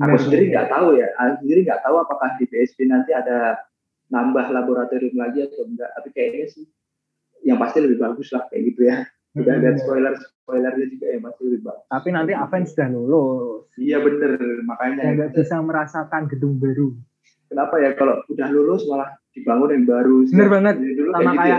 Aku 0.00 0.16
sendiri 0.16 0.48
nggak 0.54 0.70
tahu 0.72 0.96
ya, 0.96 1.12
aku 1.18 1.44
sendiri 1.44 1.60
nggak 1.66 1.82
tahu 1.84 1.96
apakah 2.00 2.32
di 2.40 2.48
PSB 2.48 2.88
nanti 2.88 3.12
ada 3.12 3.58
nambah 4.08 4.48
laboratorium 4.48 5.12
lagi 5.18 5.44
atau 5.44 5.66
enggak, 5.66 5.90
tapi 5.92 6.08
kayaknya 6.16 6.46
sih 6.48 6.64
yang 7.44 7.60
pasti 7.60 7.84
lebih 7.84 8.00
bagus 8.00 8.32
lah 8.32 8.48
kayak 8.48 8.62
gitu 8.72 8.88
ya. 8.88 9.04
Udah 9.38 9.54
hmm. 9.54 9.62
lihat 9.62 9.76
spoiler 9.78 10.14
spoilernya 10.18 10.86
juga 10.90 11.06
ya 11.06 11.18
masih 11.22 11.42
lebih 11.46 11.60
bagus. 11.62 11.86
Tapi 11.86 12.08
nanti 12.10 12.32
Aven 12.34 12.64
sudah 12.66 12.88
lulus. 12.90 13.70
Iya 13.78 14.02
bener, 14.02 14.32
makanya. 14.66 15.02
Nggak 15.14 15.30
bisa 15.38 15.56
merasakan 15.62 16.22
gedung 16.26 16.58
baru. 16.58 16.90
Kenapa 17.46 17.74
ya 17.78 17.94
kalau 17.94 18.18
udah 18.26 18.48
lulus 18.50 18.82
malah 18.90 19.14
dibangun 19.30 19.70
yang 19.70 19.84
baru. 19.86 20.16
Bener 20.26 20.48
banget. 20.50 20.74
Dulu 20.82 21.10
sama 21.14 21.32
kayak, 21.38 21.38
gitu 21.38 21.46
ya. 21.46 21.58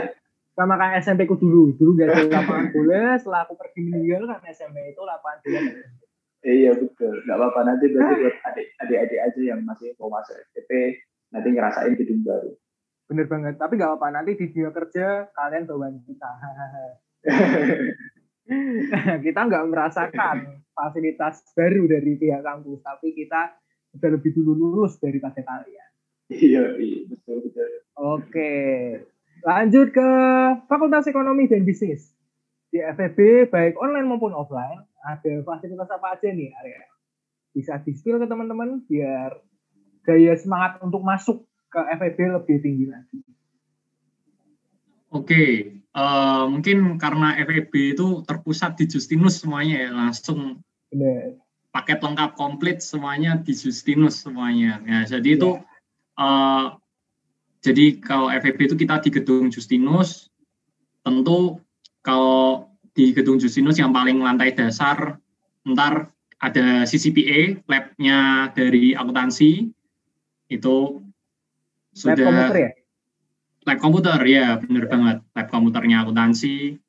sama 0.51 0.75
kayak 0.75 0.96
SMP 1.00 1.22
ku 1.24 1.36
dulu. 1.40 1.63
Dulu 1.80 1.92
gak 1.96 2.08
ada 2.12 2.24
lapangan 2.28 2.68
bola, 2.75 3.04
setelah 3.16 3.42
aku 3.48 3.54
pergi 3.56 3.80
meninggal 3.88 4.22
kan 4.28 4.40
SMP 4.51 4.78
itu 4.92 5.01
lapangan 5.04 5.40
bola. 5.44 5.62
iya 6.42 6.74
betul, 6.74 7.22
nggak 7.22 7.38
apa-apa 7.38 7.60
nanti 7.70 7.86
berarti 7.94 8.13
buat 8.18 8.36
adik-adik 8.82 9.20
aja 9.22 9.42
yang 9.46 9.62
masih 9.62 9.94
mau 10.01 10.10
masuk 10.10 10.34
SMP 10.50 10.98
nanti 11.30 11.48
ngerasain 11.54 11.94
gedung 11.94 12.25
baru. 12.25 12.58
Bener 13.06 13.30
banget, 13.30 13.62
tapi 13.62 13.78
nggak 13.78 13.94
apa-apa 13.94 14.08
nanti 14.10 14.32
di 14.34 14.50
dunia 14.50 14.74
kerja 14.74 15.30
kalian 15.38 15.70
bawa 15.70 15.94
kita. 16.01 16.32
kita 19.25 19.42
nggak 19.48 19.66
merasakan 19.70 20.66
fasilitas 20.74 21.46
baru 21.54 21.86
dari 21.86 22.18
pihak 22.18 22.42
kampus, 22.42 22.82
tapi 22.82 23.13
kita 23.13 23.54
sudah 23.92 24.10
lebih 24.18 24.32
dulu 24.34 24.51
lulus 24.56 24.98
daripada 24.98 25.44
kalian. 25.44 25.90
Iya, 26.32 26.80
iya, 26.80 27.00
betul 27.12 27.44
betul. 27.44 27.70
Oke. 28.00 28.54
Lanjut 29.42 29.92
ke 29.92 30.10
Fakultas 30.70 31.10
Ekonomi 31.10 31.50
dan 31.51 31.68
Bisnis. 31.68 32.08
Di 32.72 32.80
FEB 32.80 33.51
baik 33.51 33.75
online 33.75 34.08
maupun 34.08 34.32
offline 34.32 34.88
ada 35.04 35.34
fasilitas 35.44 35.92
apa 35.92 36.16
aja 36.16 36.32
nih 36.32 36.56
area? 36.56 36.88
Bisa 37.51 37.75
di 37.84 37.92
ke 37.92 38.28
teman-teman 38.32 38.88
biar 38.88 39.44
gaya 40.08 40.34
semangat 40.40 40.80
untuk 40.80 41.04
masuk 41.04 41.44
ke 41.68 41.82
FEB 42.00 42.40
lebih 42.40 42.58
tinggi 42.63 42.86
lagi. 42.88 43.20
Oke, 45.12 45.80
uh, 45.95 46.45
mungkin 46.48 46.95
karena 47.00 47.36
FEB 47.41 47.98
itu 47.98 48.24
terpusat 48.27 48.79
di 48.79 48.86
Justinus 48.88 49.43
semuanya 49.43 49.88
ya, 49.88 49.89
langsung 49.91 50.60
Benar. 50.91 51.39
paket 51.71 52.00
lengkap 52.03 52.31
komplit 52.36 52.83
semuanya 52.83 53.39
di 53.39 53.53
Justinus 53.55 54.24
semuanya. 54.24 54.79
Ya, 54.83 55.17
jadi 55.17 55.29
ya. 55.29 55.38
itu 55.39 55.50
uh, 56.19 56.65
jadi 57.62 58.01
kalau 58.01 58.27
FEB 58.33 58.74
itu 58.74 58.75
kita 58.75 59.00
di 59.05 59.10
gedung 59.13 59.53
Justinus, 59.53 60.33
tentu 61.05 61.62
kalau 62.01 62.74
di 62.98 63.13
gedung 63.13 63.38
Justinus 63.38 63.77
yang 63.77 63.93
paling 63.93 64.17
lantai 64.19 64.51
dasar, 64.51 65.21
ntar 65.63 66.10
ada 66.41 66.83
CCPA, 66.89 67.62
labnya 67.69 68.50
dari 68.57 68.98
akuntansi, 68.98 69.69
itu 70.50 70.75
sudah 71.93 72.17
lab 72.17 72.25
komputer 72.25 72.57
ya? 72.57 72.71
Lab 73.62 73.77
komputer 73.77 74.18
ya, 74.25 74.58
benar 74.58 74.86
banget. 74.89 75.18
Lab 75.38 75.48
komputernya 75.53 76.01
akuntansi, 76.01 76.82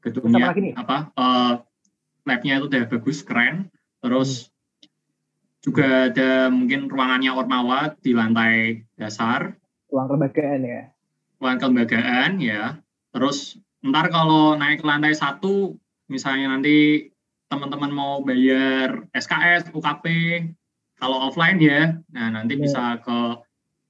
gedungnya 0.00 0.54
apa, 0.78 1.10
uh, 1.18 1.54
labnya 2.22 2.62
itu 2.62 2.66
udah 2.70 2.84
bagus, 2.86 3.26
keren. 3.26 3.68
Terus 4.00 4.46
hmm 4.46 4.58
juga 5.60 6.08
ada 6.08 6.48
mungkin 6.48 6.88
ruangannya 6.88 7.36
Ormawa 7.36 7.92
di 8.00 8.16
lantai 8.16 8.84
dasar. 8.96 9.60
Ruang 9.92 10.08
kelembagaan 10.08 10.60
ya? 10.64 10.82
Ruang 11.36 11.58
kelembagaan 11.60 12.30
ya. 12.40 12.80
Terus 13.12 13.60
ntar 13.84 14.08
kalau 14.08 14.56
naik 14.56 14.80
ke 14.80 14.86
lantai 14.88 15.12
satu, 15.12 15.76
misalnya 16.08 16.56
nanti 16.56 17.08
teman-teman 17.52 17.92
mau 17.92 18.24
bayar 18.24 19.04
SKS, 19.12 19.68
UKP, 19.74 20.04
kalau 20.96 21.28
offline 21.28 21.58
ya, 21.60 21.98
nah 22.12 22.28
nanti 22.30 22.56
ya. 22.56 22.60
bisa 22.64 22.84
ke 23.02 23.18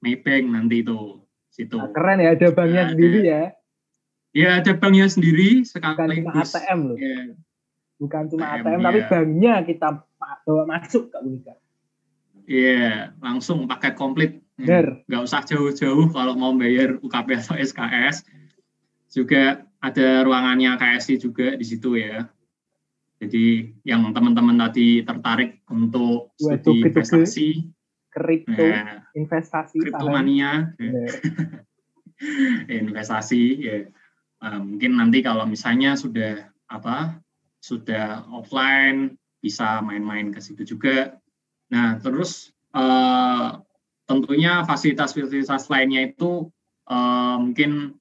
Maybank 0.00 0.44
nanti 0.48 0.84
itu 0.84 1.20
situ. 1.52 1.76
Nah, 1.76 1.92
keren 1.92 2.24
ya, 2.24 2.32
ada 2.32 2.48
banknya 2.52 2.82
nah, 2.82 2.90
sendiri 2.92 3.20
ya? 3.24 3.44
Ya 4.30 4.48
ada 4.62 4.72
banknya 4.76 5.06
sendiri 5.10 5.64
sekali. 5.66 6.22
Bukan 6.24 6.32
cuma 6.32 6.32
ATM 6.40 6.78
loh. 6.86 6.96
Ya. 6.96 7.18
Bukan 8.00 8.22
cuma 8.32 8.44
ATM, 8.54 8.64
ATM 8.64 8.80
ya. 8.80 8.84
tapi 8.86 9.00
banknya 9.08 9.54
kita 9.66 9.88
bawa 10.46 10.64
masuk 10.68 11.12
Kak 11.12 11.20
Unika. 11.24 11.54
Iya, 12.50 12.74
yeah, 12.74 12.94
langsung 13.22 13.70
paket 13.70 13.94
komplit 13.94 14.40
Benar. 14.60 14.86
Nggak 15.08 15.22
usah 15.24 15.40
jauh-jauh 15.48 16.12
kalau 16.12 16.36
mau 16.36 16.52
bayar 16.52 17.00
UKP 17.00 17.28
atau 17.40 17.56
SKS. 17.56 18.28
Juga 19.10 19.64
ada 19.80 20.22
ruangannya 20.22 20.76
KSI 20.76 21.18
juga 21.18 21.56
di 21.56 21.64
situ 21.64 21.96
ya. 21.96 22.28
Jadi 23.20 23.74
yang 23.84 24.12
teman-teman 24.12 24.56
tadi 24.68 25.04
tertarik 25.04 25.64
untuk 25.68 26.32
studi 26.36 26.88
investasi, 26.88 27.48
kripto, 28.10 28.58
nah, 28.58 29.06
investasi, 29.14 29.78
kriptomania, 29.78 30.74
investasi 32.82 33.42
ya. 33.62 33.78
Uh, 34.40 34.60
mungkin 34.60 34.96
nanti 34.96 35.20
kalau 35.20 35.44
misalnya 35.44 35.94
sudah 35.94 36.48
apa 36.66 37.20
sudah 37.60 38.24
offline 38.32 39.20
bisa 39.40 39.84
main-main 39.84 40.32
ke 40.32 40.40
situ 40.40 40.64
juga. 40.76 41.20
Nah 41.70 42.00
terus 42.00 42.50
uh, 42.72 43.60
tentunya 44.08 44.64
fasilitas-fasilitas 44.64 45.68
lainnya 45.68 46.08
itu 46.08 46.48
uh, 46.88 47.36
mungkin 47.36 48.00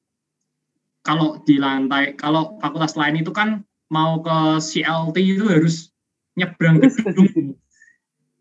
kalau 1.03 1.39
di 1.43 1.59
lantai 1.59 2.15
kalau 2.15 2.59
fakultas 2.59 2.95
lain 2.95 3.19
itu 3.19 3.31
kan 3.35 3.63
mau 3.91 4.21
ke 4.23 4.63
CLT 4.63 5.17
itu 5.19 5.45
harus 5.47 5.91
nyebrang 6.39 6.79
ke 6.79 6.87
gedung. 6.87 7.55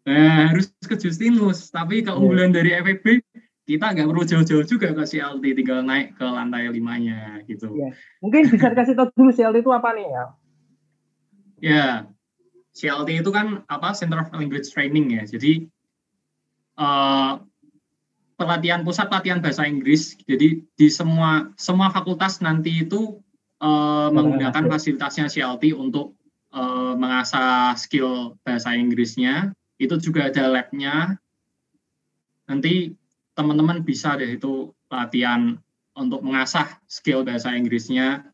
Nah, 0.08 0.56
harus 0.56 0.72
ke 0.80 0.96
Justinus. 0.96 1.68
Tapi 1.68 2.00
keunggulan 2.00 2.50
yeah. 2.50 2.56
dari 2.56 2.70
FEB 2.80 3.06
kita 3.68 3.92
nggak 3.92 4.08
perlu 4.08 4.24
jauh-jauh 4.24 4.64
juga 4.64 4.96
ke 4.96 5.04
CLT, 5.04 5.44
tinggal 5.52 5.84
naik 5.84 6.16
ke 6.16 6.24
lantai 6.24 6.72
limanya 6.72 7.44
gitu. 7.44 7.68
Yeah. 7.76 7.92
Mungkin 8.24 8.48
bisa 8.48 8.72
dikasih 8.72 8.96
tahu 8.96 9.12
dulu 9.12 9.30
CLT 9.36 9.60
itu 9.60 9.72
apa 9.76 9.88
nih 9.92 10.06
ya? 10.08 10.24
Ya, 11.58 11.86
CLT 12.72 13.20
itu 13.20 13.28
kan 13.28 13.66
apa 13.68 13.92
Center 13.92 14.24
of 14.24 14.32
Language 14.32 14.72
Training 14.72 15.20
ya. 15.20 15.28
Jadi 15.28 15.68
uh, 16.80 17.44
pelatihan 18.40 18.86
pusat 18.86 19.12
pelatihan 19.12 19.44
bahasa 19.44 19.68
Inggris. 19.68 20.16
Jadi 20.24 20.64
di 20.64 20.88
semua 20.88 21.52
semua 21.60 21.92
fakultas 21.92 22.40
nanti 22.40 22.86
itu 22.86 23.20
uh, 23.60 24.08
menggunakan 24.14 24.64
fasilitasnya 24.70 25.28
CLT 25.28 25.74
untuk 25.74 26.14
uh, 26.54 26.94
mengasah 26.94 27.74
skill 27.74 28.38
bahasa 28.46 28.72
Inggrisnya. 28.72 29.52
Itu 29.78 29.96
juga 30.02 30.28
ada 30.28 30.50
labnya. 30.50 31.16
Nanti 32.50 32.92
teman-teman 33.38 33.86
bisa 33.86 34.18
deh 34.18 34.34
itu 34.34 34.74
latihan 34.90 35.56
untuk 35.94 36.22
mengasah 36.26 36.66
skill 36.90 37.22
bahasa 37.22 37.54
Inggrisnya. 37.54 38.26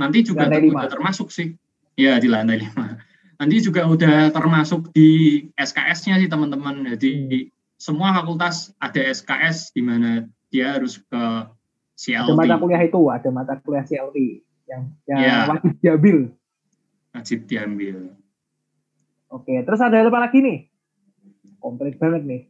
Nanti 0.00 0.24
juga 0.24 0.48
udah 0.48 0.88
termasuk 0.88 1.28
sih. 1.28 1.52
Ya 1.98 2.16
di 2.16 2.30
lantai 2.30 2.62
lima. 2.62 2.96
Nanti 3.38 3.56
juga 3.62 3.86
udah 3.86 4.34
termasuk 4.34 4.90
di 4.94 5.42
SKS-nya 5.54 6.18
sih 6.18 6.30
teman-teman. 6.30 6.86
Jadi 6.94 7.12
hmm. 7.46 7.50
semua 7.78 8.14
fakultas 8.14 8.74
ada 8.78 9.02
SKS 9.02 9.74
di 9.74 9.82
mana 9.82 10.26
dia 10.50 10.78
harus 10.78 10.98
ke 10.98 11.22
CLT. 11.98 12.30
Ada 12.30 12.38
mata 12.38 12.56
kuliah 12.62 12.82
itu, 12.86 13.00
ada 13.10 13.28
mata 13.34 13.54
kuliah 13.58 13.84
CLT 13.84 14.16
yang 14.70 14.82
yang 15.10 15.18
yeah. 15.18 15.42
wajib 15.50 15.74
diambil. 15.82 16.16
Wajib 17.14 17.38
diambil. 17.50 17.96
Oke, 19.28 19.60
terus 19.60 19.80
ada 19.84 20.00
apa 20.00 20.18
lagi 20.24 20.40
nih? 20.40 20.58
Komplit 21.60 22.00
banget 22.00 22.22
nih. 22.24 22.42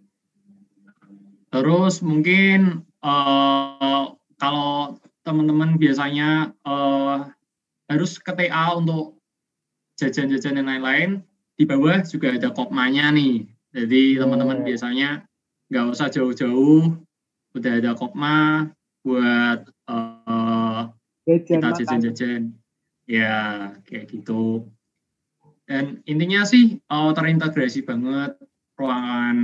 Terus 1.50 2.04
mungkin 2.04 2.86
uh, 3.02 4.14
kalau 4.38 5.00
teman-teman 5.26 5.74
biasanya 5.80 6.54
uh, 6.62 7.26
harus 7.90 8.20
ke 8.22 8.30
TA 8.30 8.78
untuk 8.78 9.18
jajan-jajan 9.98 10.62
dan 10.62 10.70
lain-lain, 10.70 11.10
di 11.58 11.66
bawah 11.66 12.04
juga 12.06 12.38
ada 12.38 12.54
kopmanya 12.54 13.10
nih. 13.10 13.48
Jadi 13.74 14.20
teman-teman 14.20 14.62
biasanya 14.62 15.26
nggak 15.68 15.86
usah 15.90 16.08
jauh-jauh, 16.14 16.94
udah 17.58 17.72
ada 17.80 17.92
kopma, 17.98 18.70
buat 19.02 19.66
uh, 19.90 20.92
kita 21.26 21.74
jajan-jajan 21.74 22.54
ya 23.08 23.72
kayak 23.88 24.12
gitu 24.12 24.68
dan 25.68 26.00
intinya 26.08 26.48
sih 26.48 26.80
uh, 26.88 27.12
terintegrasi 27.12 27.84
banget 27.84 28.40
ruangan 28.80 29.38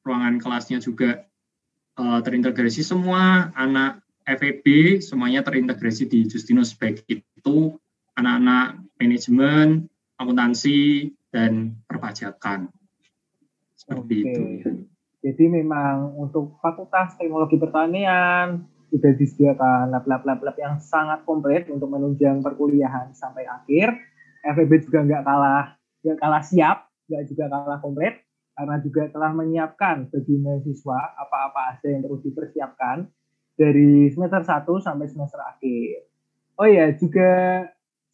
ruangan 0.00 0.34
kelasnya 0.40 0.80
juga 0.80 1.28
uh, 2.00 2.24
terintegrasi 2.24 2.80
semua 2.80 3.52
anak 3.52 4.00
FEB 4.24 4.98
semuanya 5.04 5.44
terintegrasi 5.44 6.08
di 6.08 6.24
Justinus 6.24 6.72
baik 6.72 7.04
itu 7.06 7.76
anak-anak 8.16 8.80
manajemen 8.96 9.86
akuntansi 10.16 11.12
dan 11.28 11.76
perpajakan 11.84 12.72
seperti 13.76 14.16
Oke. 14.24 14.32
itu 14.32 14.70
Jadi 15.26 15.44
memang 15.50 16.14
untuk 16.14 16.54
Fakultas 16.62 17.18
Teknologi 17.18 17.58
Pertanian, 17.58 18.62
sudah 18.94 19.12
disediakan 19.18 19.90
lab-lab-lab 19.90 20.54
yang 20.54 20.78
sangat 20.78 21.26
komplit 21.26 21.66
untuk 21.66 21.90
menunjang 21.90 22.40
perkuliahan 22.46 23.10
sampai 23.10 23.42
akhir. 23.42 23.90
FEB 24.54 24.72
juga 24.86 24.98
nggak 25.02 25.22
kalah 25.26 25.64
nggak 26.06 26.18
kalah 26.22 26.42
siap, 26.44 26.78
nggak 27.10 27.24
juga 27.26 27.44
kalah 27.50 27.78
komplit 27.82 28.14
karena 28.56 28.76
juga 28.80 29.02
telah 29.12 29.32
menyiapkan 29.36 30.08
bagi 30.08 30.34
mahasiswa 30.40 31.00
apa-apa 31.20 31.76
aja 31.76 31.86
yang 31.92 32.00
perlu 32.00 32.24
dipersiapkan 32.24 33.04
dari 33.56 34.08
semester 34.08 34.40
1 34.40 34.64
sampai 34.80 35.06
semester 35.10 35.40
akhir. 35.42 36.08
Oh 36.56 36.64
ya, 36.64 36.88
juga 36.96 37.64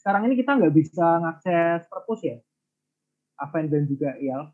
sekarang 0.01 0.27
ini 0.27 0.35
kita 0.35 0.59
nggak 0.59 0.75
bisa 0.75 1.07
ngakses 1.23 1.87
perpus 1.87 2.21
ya, 2.27 2.37
Aven 3.39 3.71
dan 3.71 3.87
juga 3.87 4.19
IEL 4.19 4.51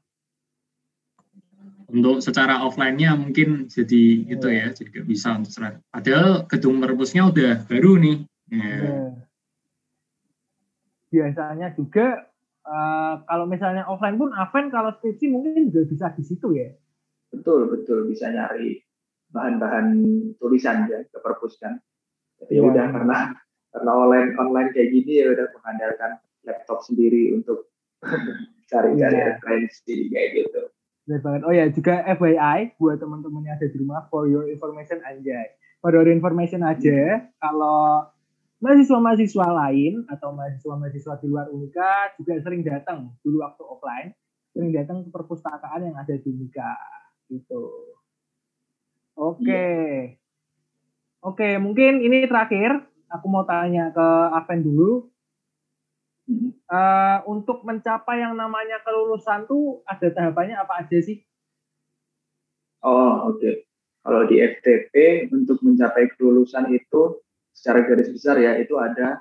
untuk 1.88 2.20
secara 2.20 2.60
offline-nya 2.68 3.16
mungkin 3.16 3.64
jadi 3.64 4.28
oh. 4.28 4.32
itu 4.36 4.46
ya, 4.52 4.66
jadi 4.76 4.88
gak 5.00 5.08
bisa 5.08 5.28
untuk 5.40 5.52
secara. 5.56 5.80
Padahal 5.88 6.44
gedung 6.44 6.84
perpusnya 6.84 7.32
udah 7.32 7.64
baru 7.64 7.96
nih. 7.96 8.16
Ya. 8.52 8.60
Yeah. 8.60 9.08
Biasanya 11.08 11.72
juga 11.72 12.28
uh, 12.68 13.14
kalau 13.24 13.48
misalnya 13.48 13.88
offline 13.88 14.20
pun 14.20 14.30
Aven 14.36 14.68
kalau 14.68 14.92
skripsi 14.96 15.26
mungkin 15.32 15.72
juga 15.72 15.88
bisa 15.88 16.06
di 16.12 16.22
situ 16.24 16.54
ya. 16.54 16.68
Betul 17.32 17.72
betul 17.72 18.08
bisa 18.08 18.28
nyari 18.32 18.80
bahan-bahan 19.32 19.86
tulisan 20.40 20.88
ya 20.88 21.04
ke 21.04 21.18
perpus 21.20 21.60
kan. 21.60 21.80
Tapi 22.38 22.60
ya 22.60 22.62
udah 22.64 22.84
iya. 22.88 22.94
karena 22.94 23.18
karena 23.72 23.92
online 23.92 24.30
online 24.40 24.70
kayak 24.72 24.88
gini 24.94 25.12
ya 25.20 25.26
udah 25.36 25.46
mengandalkan 25.52 26.10
laptop 26.48 26.80
sendiri 26.84 27.36
untuk 27.36 27.68
cari-cari 28.70 29.16
yeah. 29.16 29.26
referensi 29.36 30.12
kayak 30.12 30.28
gitu. 30.44 30.62
Benar 31.08 31.20
banget. 31.24 31.40
Oh 31.48 31.54
ya, 31.56 31.64
juga 31.72 32.04
FYI 32.04 32.76
buat 32.76 33.00
teman-teman 33.00 33.48
yang 33.48 33.56
ada 33.56 33.64
di 33.64 33.76
rumah, 33.80 34.04
for 34.12 34.28
your 34.28 34.44
information 34.44 35.00
aja. 35.08 35.40
For 35.80 35.88
your 35.96 36.04
information 36.12 36.60
aja, 36.60 37.24
kalau 37.40 38.04
mahasiswa-mahasiswa 38.58 39.46
lain 39.46 40.02
atau 40.10 40.34
mahasiswa-mahasiswa 40.34 41.14
di 41.22 41.26
luar 41.30 41.46
Unika 41.50 42.14
juga 42.18 42.38
sering 42.42 42.62
datang 42.66 43.14
dulu 43.22 43.42
waktu 43.46 43.62
offline, 43.62 44.10
sering 44.54 44.70
datang 44.74 45.06
ke 45.06 45.08
perpustakaan 45.14 45.86
yang 45.86 45.96
ada 45.98 46.14
di 46.18 46.28
Unika. 46.28 46.74
Gitu. 47.30 47.64
Oke. 49.18 49.42
Okay. 49.42 49.46
Yeah. 49.46 50.02
Oke, 51.18 51.42
okay, 51.42 51.54
mungkin 51.58 51.98
ini 51.98 52.30
terakhir. 52.30 52.86
Aku 53.08 53.26
mau 53.26 53.42
tanya 53.48 53.88
ke 53.88 54.08
Aven 54.36 54.60
dulu 54.62 55.08
uh, 56.68 57.18
untuk 57.24 57.64
mencapai 57.64 58.20
yang 58.20 58.36
namanya 58.36 58.84
kelulusan 58.84 59.48
tuh 59.48 59.80
ada 59.88 60.12
tahapannya 60.12 60.60
apa 60.60 60.84
aja 60.84 60.98
sih? 61.00 61.24
Oh 62.84 63.32
oke. 63.32 63.40
Okay. 63.40 63.54
Kalau 64.04 64.22
di 64.24 64.36
FTP 64.40 64.94
untuk 65.34 65.60
mencapai 65.60 66.08
kelulusan 66.16 66.70
itu 66.72 67.20
secara 67.58 67.82
garis 67.82 68.14
besar 68.14 68.38
ya 68.38 68.54
itu 68.62 68.78
ada 68.78 69.18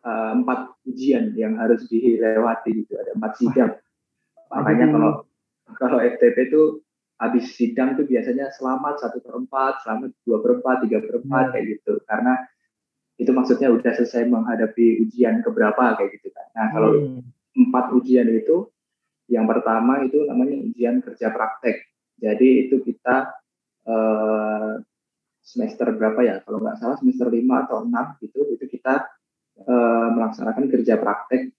uh, 0.00 0.32
empat 0.32 0.80
ujian 0.88 1.36
yang 1.36 1.60
harus 1.60 1.84
dilewati 1.84 2.72
gitu 2.72 2.96
ada 2.96 3.12
empat 3.12 3.32
sidang. 3.36 3.72
Makanya 4.48 4.86
kalau 4.88 5.12
kalau 5.76 5.98
FTP 6.00 6.50
itu 6.50 6.80
habis 7.20 7.52
sidang 7.52 8.00
tuh 8.00 8.08
biasanya 8.08 8.48
selamat 8.56 9.04
satu 9.04 9.20
per 9.20 9.36
empat, 9.36 9.84
selamat 9.84 10.10
dua 10.24 10.40
per 10.40 10.50
empat, 10.58 10.76
tiga 10.88 10.98
per 11.04 11.20
empat 11.20 11.44
hmm. 11.44 11.52
kayak 11.52 11.64
gitu. 11.76 11.92
Karena 12.08 12.32
itu 13.20 13.30
maksudnya 13.36 13.68
udah 13.68 13.92
selesai 13.92 14.24
menghadapi 14.24 15.04
ujian 15.04 15.44
keberapa 15.44 16.00
kayak 16.00 16.10
gitu 16.16 16.32
kan. 16.32 16.48
Nah 16.56 16.66
kalau 16.72 16.90
hmm. 16.96 17.20
empat 17.68 17.92
ujian 17.92 18.24
itu, 18.32 18.72
yang 19.28 19.44
pertama 19.44 20.00
itu 20.00 20.24
namanya 20.24 20.56
ujian 20.64 21.04
kerja 21.04 21.28
praktek. 21.28 21.84
Jadi 22.16 22.66
itu 22.66 22.80
kita 22.80 23.36
eh, 23.84 24.72
semester 25.40 25.90
berapa 25.96 26.20
ya? 26.22 26.34
Kalau 26.44 26.62
nggak 26.62 26.78
salah 26.78 26.96
semester 27.00 27.28
lima 27.32 27.66
atau 27.66 27.84
enam 27.84 28.16
gitu, 28.20 28.46
itu 28.52 28.64
kita 28.68 29.08
eh, 29.64 30.08
melaksanakan 30.14 30.64
kerja 30.70 31.00
praktek. 31.00 31.52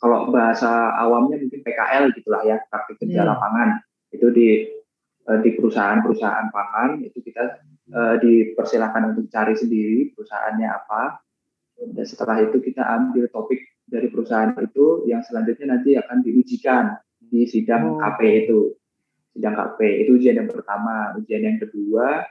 Kalau 0.00 0.28
bahasa 0.28 0.92
awamnya 1.00 1.40
mungkin 1.40 1.64
PKL 1.64 2.12
gitulah 2.12 2.42
ya, 2.44 2.60
praktek 2.68 3.00
kerja 3.00 3.24
hmm. 3.24 3.30
lapangan. 3.30 3.68
Itu 4.12 4.28
di 4.34 4.68
eh, 5.24 5.38
di 5.40 5.50
perusahaan-perusahaan 5.56 6.48
pangan 6.52 7.00
itu 7.00 7.18
kita 7.24 7.64
uh, 7.92 8.16
dipersilahkan 8.20 9.12
untuk 9.12 9.28
cari 9.28 9.54
sendiri 9.56 10.12
perusahaannya 10.12 10.68
apa. 10.68 11.20
Dan 11.74 12.06
setelah 12.06 12.38
itu 12.38 12.62
kita 12.62 12.80
ambil 12.80 13.26
topik 13.28 13.60
dari 13.84 14.08
perusahaan 14.08 14.54
itu 14.56 15.04
yang 15.10 15.20
selanjutnya 15.26 15.76
nanti 15.76 15.98
akan 15.98 16.22
diujikan 16.22 16.96
di 17.18 17.44
sidang 17.44 17.98
oh. 17.98 18.00
KP 18.00 18.20
itu. 18.46 18.60
sidang 19.34 19.58
KP 19.58 20.06
itu 20.06 20.14
ujian 20.14 20.38
yang 20.38 20.46
pertama 20.46 21.10
ujian 21.18 21.42
yang 21.42 21.58
kedua 21.58 22.22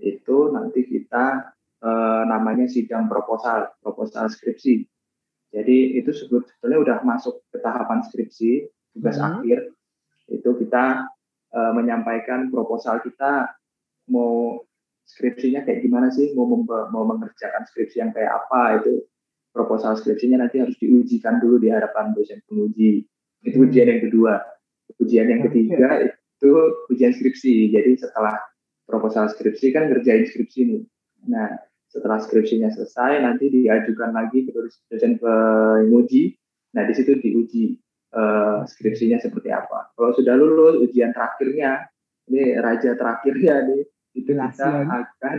itu 0.00 0.52
nanti 0.52 0.84
kita 0.84 1.52
eh, 1.80 2.22
namanya 2.28 2.68
sidang 2.68 3.08
proposal 3.08 3.72
proposal 3.80 4.28
skripsi. 4.28 4.84
Jadi 5.54 5.96
itu 5.96 6.10
sebetulnya 6.12 6.78
udah 6.82 6.98
masuk 7.06 7.40
ke 7.48 7.58
tahapan 7.62 8.04
skripsi 8.04 8.68
tugas 8.96 9.16
hmm. 9.20 9.26
akhir 9.40 9.58
itu 10.32 10.50
kita 10.66 11.06
eh, 11.54 11.72
menyampaikan 11.72 12.48
proposal 12.52 13.00
kita. 13.04 13.52
Mau 14.06 14.62
skripsinya 15.06 15.66
kayak 15.66 15.82
gimana 15.82 16.14
sih? 16.14 16.34
Mau 16.34 16.46
mau 16.66 17.04
mengerjakan 17.06 17.66
skripsi 17.66 18.02
yang 18.02 18.10
kayak 18.14 18.46
apa? 18.46 18.82
Itu 18.82 19.06
proposal 19.54 19.96
skripsinya 19.96 20.44
nanti 20.44 20.60
harus 20.60 20.76
diujikan 20.76 21.40
dulu 21.40 21.62
di 21.62 21.72
hadapan 21.72 22.12
dosen 22.12 22.42
penguji. 22.44 23.06
Itu 23.42 23.66
ujian 23.66 23.88
yang 23.88 24.02
kedua. 24.04 24.42
Ujian 25.00 25.26
yang 25.26 25.42
ketiga 25.48 26.06
itu 26.06 26.50
ujian 26.92 27.14
skripsi. 27.14 27.72
Jadi 27.72 27.96
setelah 27.98 28.36
proposal 28.86 29.26
skripsi 29.28 29.74
kan 29.74 29.90
ngerjain 29.90 30.24
skripsi 30.24 30.60
nih. 30.64 30.82
Nah, 31.26 31.58
setelah 31.90 32.22
skripsinya 32.22 32.70
selesai 32.70 33.20
nanti 33.20 33.50
diajukan 33.50 34.14
lagi 34.14 34.46
ke 34.46 34.54
dosen 34.88 35.18
penguji. 35.18 36.38
Nah, 36.78 36.86
di 36.86 36.92
situ 36.94 37.18
diuji 37.18 37.76
uh, 38.14 38.62
skripsinya 38.62 39.18
seperti 39.18 39.50
apa. 39.50 39.92
Kalau 39.98 40.14
sudah 40.14 40.34
lulus 40.38 40.78
ujian 40.86 41.10
terakhirnya, 41.10 41.88
ini 42.30 42.54
raja 42.62 42.94
terakhirnya 42.94 43.66
nih, 43.66 43.82
itu 44.16 44.30
kita 44.32 44.86
akan 44.86 45.38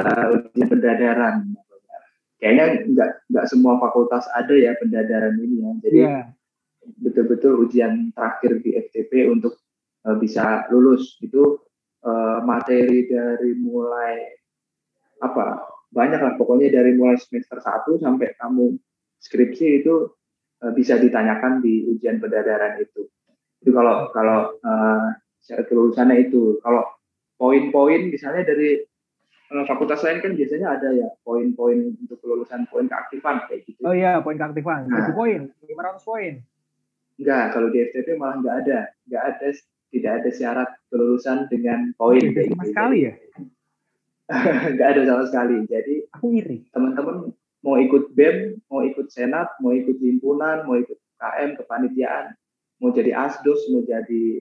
uh, 0.00 0.26
ujian 0.40 0.68
pendadaran. 0.68 1.36
Kayaknya 2.40 2.64
nggak 2.88 3.10
nggak 3.28 3.46
semua 3.52 3.76
fakultas 3.76 4.24
ada 4.32 4.56
ya 4.56 4.72
pendadaran 4.80 5.36
ini 5.36 5.56
ya. 5.60 5.70
Jadi 5.84 6.00
yeah. 6.00 6.24
betul-betul 7.04 7.68
ujian 7.68 8.08
terakhir 8.16 8.64
di 8.64 8.80
FTP 8.80 9.28
untuk 9.28 9.60
uh, 10.08 10.16
bisa 10.16 10.64
lulus 10.72 11.20
itu 11.20 11.60
uh, 12.04 12.38
materi 12.44 13.06
dari 13.08 13.56
mulai 13.56 14.16
apa 15.20 15.68
banyak 15.90 16.20
lah. 16.20 16.32
Pokoknya 16.38 16.70
dari 16.70 16.96
mulai 16.96 17.18
semester 17.20 17.60
1 17.60 18.00
sampai 18.00 18.36
kamu 18.38 18.78
skripsi 19.20 19.84
itu 19.84 20.08
uh, 20.64 20.72
bisa 20.72 20.96
ditanyakan 20.96 21.60
di 21.60 21.88
ujian 21.90 22.22
pendadaran 22.22 22.80
itu. 22.80 23.08
Itu 23.60 23.70
kalau 23.76 24.08
kalau 24.14 24.56
uh, 24.64 25.08
secara 25.42 25.66
kelulusannya 25.68 26.30
itu. 26.30 26.60
Kalau 26.64 26.88
poin-poin 27.40 28.12
misalnya 28.12 28.44
dari 28.44 28.80
uh, 29.52 29.64
fakultas 29.68 30.04
lain 30.04 30.20
kan 30.20 30.32
biasanya 30.36 30.68
ada 30.78 30.88
ya 30.92 31.08
poin-poin 31.24 31.96
untuk 31.96 32.20
kelulusan 32.20 32.68
poin 32.68 32.86
keaktifan 32.88 33.44
kayak 33.48 33.66
gitu. 33.68 33.80
Oh 33.84 33.92
iya 33.96 34.20
poin 34.24 34.36
keaktifan. 34.36 34.88
Nah, 34.88 35.12
poin 35.12 35.50
500 35.64 36.08
poin. 36.08 36.32
Enggak 37.20 37.44
kalau 37.52 37.68
di 37.68 37.78
FTP 37.84 38.16
malah 38.16 38.40
enggak 38.40 38.56
ada. 38.64 38.78
Enggak 39.04 39.22
ada 39.36 39.48
tidak 39.90 40.22
ada 40.22 40.30
syarat 40.30 40.70
kelulusan 40.88 41.50
dengan 41.50 41.90
poin. 41.98 42.22
Kayak 42.22 42.54
sama 42.54 42.62
gitu. 42.62 42.70
sekali 42.72 42.98
ya? 43.02 43.14
Nggak 44.74 44.88
ada 44.96 45.02
sama 45.06 45.24
sekali. 45.26 45.56
Jadi 45.66 45.94
aku 46.14 46.26
iri. 46.34 46.58
teman-teman 46.70 47.34
mau 47.60 47.76
ikut 47.76 48.16
bem 48.16 48.56
mau 48.72 48.80
ikut 48.80 49.12
senat 49.12 49.52
mau 49.60 49.76
ikut 49.76 50.00
himpunan 50.00 50.64
mau 50.64 50.80
ikut 50.80 50.96
KM 51.20 51.60
kepanitiaan 51.60 52.32
mau 52.80 52.88
jadi 52.88 53.12
asdos 53.12 53.68
mau 53.68 53.84
jadi 53.84 54.40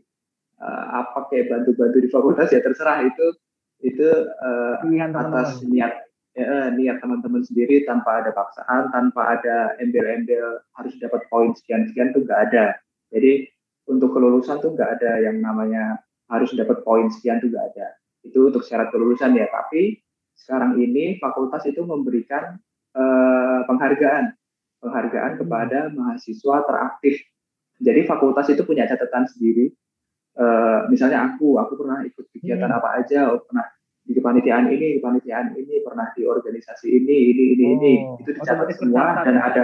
uh, 0.64 1.04
apa 1.04 1.28
kayak 1.28 1.52
bantu-bantu 1.52 1.98
di 2.00 2.10
fakultas 2.12 2.50
ya 2.54 2.64
terserah. 2.64 3.04
Itu 3.04 3.36
itu 3.80 4.08
uh, 4.44 4.80
atas 5.16 5.64
niat 5.64 6.04
ya, 6.36 6.72
niat 6.72 7.00
teman-teman 7.00 7.44
sendiri 7.44 7.88
tanpa 7.88 8.24
ada 8.24 8.32
paksaan 8.36 8.92
tanpa 8.92 9.40
ada 9.40 9.76
embel-embel 9.80 10.64
harus 10.76 10.94
dapat 11.00 11.24
poin 11.32 11.52
sekian-sekian 11.56 12.16
tuh 12.16 12.24
nggak 12.24 12.42
ada. 12.52 12.76
Jadi 13.12 13.50
untuk 13.90 14.14
kelulusan 14.14 14.62
tuh 14.62 14.78
nggak 14.78 15.02
ada 15.02 15.12
yang 15.26 15.42
namanya 15.42 15.98
harus 16.30 16.54
dapat 16.54 16.86
poin 16.86 17.10
sekian 17.10 17.42
tuh 17.42 17.50
nggak 17.50 17.66
ada. 17.74 17.98
Itu 18.22 18.54
untuk 18.54 18.62
syarat 18.62 18.94
kelulusan 18.94 19.34
ya. 19.34 19.50
Tapi 19.50 19.98
sekarang 20.38 20.78
ini 20.78 21.18
fakultas 21.18 21.66
itu 21.66 21.82
memberikan 21.82 22.56
eh, 22.94 23.60
penghargaan, 23.66 24.38
penghargaan 24.80 25.32
hmm. 25.36 25.40
kepada 25.42 25.80
mahasiswa 25.90 26.56
teraktif. 26.70 27.16
Jadi 27.80 28.06
fakultas 28.06 28.46
itu 28.54 28.62
punya 28.62 28.86
catatan 28.86 29.26
sendiri. 29.26 29.74
Eh, 30.40 30.80
misalnya 30.94 31.34
aku, 31.34 31.58
aku 31.58 31.74
pernah 31.82 32.06
ikut 32.06 32.26
kegiatan 32.32 32.70
hmm. 32.70 32.78
apa 32.80 32.90
aja, 33.02 33.34
oh, 33.34 33.42
pernah 33.44 33.66
di 34.06 34.14
kepanitiaan 34.14 34.70
ini, 34.70 35.02
kepanitiaan 35.02 35.54
ini, 35.58 35.82
pernah 35.82 36.10
di 36.14 36.24
organisasi 36.26 36.88
ini, 36.88 37.18
ini, 37.34 37.44
ini, 37.58 37.66
oh, 37.66 37.74
ini. 37.76 37.94
Itu 38.22 38.30
dicatat 38.38 38.70
semua 38.78 39.26
dan 39.26 39.36
ada, 39.42 39.64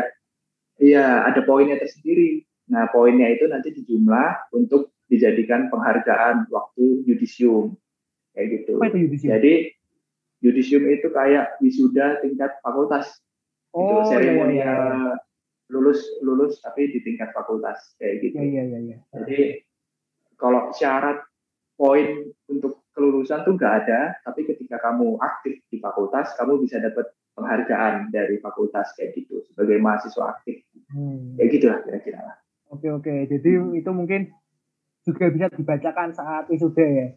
iya 0.82 1.24
ada 1.30 1.40
poinnya 1.46 1.78
tersendiri. 1.78 2.42
Nah, 2.65 2.89
poinnya 2.89 3.30
itu 3.30 3.45
nanti 3.45 3.69
dijumlah 3.69 4.49
untuk 4.54 4.93
dijadikan 5.06 5.69
penghargaan 5.69 6.49
waktu 6.49 7.06
yudisium. 7.06 7.78
Kayak 8.34 8.47
gitu. 8.62 8.73
Apa 8.82 8.89
itu 8.89 8.97
yudisium? 9.06 9.32
Jadi, 9.38 9.54
yudisium 10.41 10.84
itu 10.89 11.08
kayak 11.13 11.58
wisuda 11.62 12.21
tingkat 12.25 12.58
fakultas. 12.62 13.21
Oh, 13.75 14.08
itu 14.08 14.15
seremonial 14.15 14.56
iya, 14.56 14.71
iya, 14.71 14.95
iya. 14.95 15.13
lulus 15.67 15.99
lulus 16.23 16.63
tapi 16.63 16.95
di 16.95 17.04
tingkat 17.04 17.36
fakultas 17.36 17.91
kayak 17.99 18.23
gitu. 18.23 18.39
Iya, 18.39 18.63
iya, 18.71 18.80
iya. 18.80 18.97
Jadi 19.12 19.39
kalau 20.39 20.71
syarat 20.71 21.19
poin 21.75 22.32
untuk 22.47 22.88
kelulusan 22.95 23.43
tuh 23.43 23.60
nggak 23.60 23.73
ada, 23.84 24.15
tapi 24.23 24.47
ketika 24.47 24.80
kamu 24.80 25.19
aktif 25.19 25.60
di 25.67 25.84
fakultas, 25.84 26.32
kamu 26.39 26.63
bisa 26.63 26.80
dapat 26.80 27.12
penghargaan 27.36 28.15
dari 28.15 28.39
fakultas 28.39 28.95
kayak 28.95 29.12
gitu 29.19 29.43
sebagai 29.51 29.75
mahasiswa 29.84 30.39
aktif. 30.39 30.63
Hmm. 30.95 31.36
Kayak 31.36 31.49
gitulah 31.60 31.80
kira-kira 31.84 32.19
lah. 32.23 32.38
Oke 32.73 32.88
oke, 32.89 33.30
jadi 33.30 33.49
hmm. 33.62 33.78
itu 33.78 33.89
mungkin 33.93 34.21
juga 35.06 35.30
bisa 35.30 35.47
dibacakan 35.54 36.10
saat 36.17 36.49
wisuda 36.49 36.82
ya? 36.82 37.08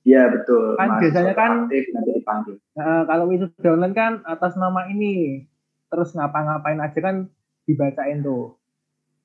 Iya 0.00 0.22
betul. 0.32 0.78
Kan 0.80 0.88
Mas 0.96 1.00
biasanya 1.04 1.34
kan 1.36 1.50
nanti 1.68 1.78
dipanggil. 2.16 2.56
Nah, 2.78 3.04
kalau 3.04 3.24
wisuda 3.28 3.68
online 3.76 3.96
kan 3.96 4.12
atas 4.24 4.56
nama 4.56 4.88
ini, 4.88 5.44
terus 5.90 6.14
ngapa-ngapain 6.16 6.80
aja 6.80 6.98
kan 7.02 7.28
dibacain 7.66 8.22
tuh. 8.24 8.56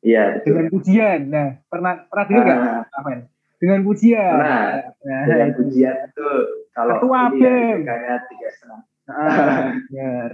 Iya 0.04 0.38
betul. 0.38 0.50
Dengan 0.52 0.68
pujian. 0.74 1.20
Nah 1.32 1.48
pernah 1.72 1.94
pernah 2.10 2.26
dengar 2.28 2.46
nggak, 2.46 2.62
uh, 2.62 2.98
Amen? 3.00 3.20
Dengan 3.62 3.80
pujian. 3.88 4.34
Pernah. 4.36 4.66
Nah, 5.06 5.24
dengan 5.30 5.50
itu. 5.50 5.58
pujian 5.64 5.96
itu 6.12 6.30
kalau 6.76 6.94
Ketua 7.00 7.20
ini 7.32 7.88
ya, 7.88 8.16
tiga 8.28 8.48
setengah. 8.52 8.82
Nah, 9.06 9.72
benar. 9.88 10.32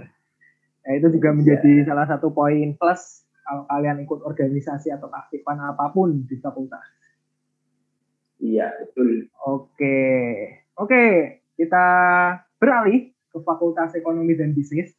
Nah, 0.82 0.92
itu 0.98 1.06
juga 1.14 1.30
menjadi 1.30 1.72
salah 1.86 2.06
satu 2.10 2.34
poin 2.34 2.74
plus 2.74 3.22
kalau 3.42 3.66
kalian 3.66 4.02
ikut 4.02 4.22
organisasi 4.22 4.94
atau 4.94 5.10
aktifan 5.10 5.58
apa 5.58 5.90
pun 5.90 6.24
di 6.24 6.38
fakultas. 6.38 6.82
Iya, 8.42 8.74
betul. 8.82 9.30
Oke. 9.46 9.98
Oke, 10.74 11.02
kita 11.54 11.86
beralih 12.58 13.14
ke 13.30 13.38
Fakultas 13.46 13.94
Ekonomi 13.94 14.34
dan 14.34 14.50
Bisnis. 14.50 14.90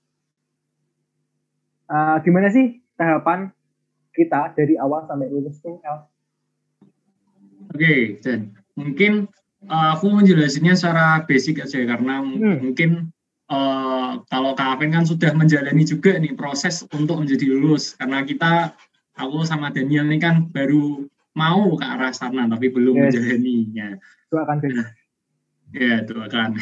Uh, 1.92 2.18
gimana 2.24 2.48
sih 2.50 2.80
tahapan 2.96 3.52
kita 4.16 4.56
dari 4.56 4.80
awal 4.80 5.04
sampai 5.06 5.28
lulus 5.28 5.60
tuh, 5.60 5.84
El? 5.84 6.08
Oke, 7.76 8.22
dan 8.24 8.56
mungkin 8.80 9.28
uh, 9.68 9.98
aku 9.98 10.08
menjelaskannya 10.08 10.74
secara 10.80 11.28
basic 11.28 11.60
aja 11.60 11.84
karena 11.84 12.24
hmm. 12.24 12.64
mungkin 12.64 13.12
uh, 13.54 14.12
kalau 14.28 14.52
Kak 14.58 14.80
Apen 14.80 14.90
kan 14.90 15.06
sudah 15.06 15.32
menjalani 15.38 15.86
juga 15.86 16.18
nih 16.18 16.34
proses 16.34 16.82
untuk 16.90 17.22
menjadi 17.22 17.46
lulus 17.54 17.94
karena 17.96 18.26
kita 18.26 18.74
aku 19.14 19.46
sama 19.46 19.70
Daniel 19.70 20.10
ini 20.10 20.18
kan 20.18 20.50
baru 20.50 21.06
mau 21.38 21.78
ke 21.78 21.86
arah 21.86 22.14
sana 22.14 22.50
tapi 22.50 22.74
belum 22.74 22.98
yes. 22.98 23.04
menjalaninya. 23.14 23.88
Doakan 24.34 24.58
kayaknya. 24.62 24.86
Ya, 25.74 26.06
doakan. 26.06 26.54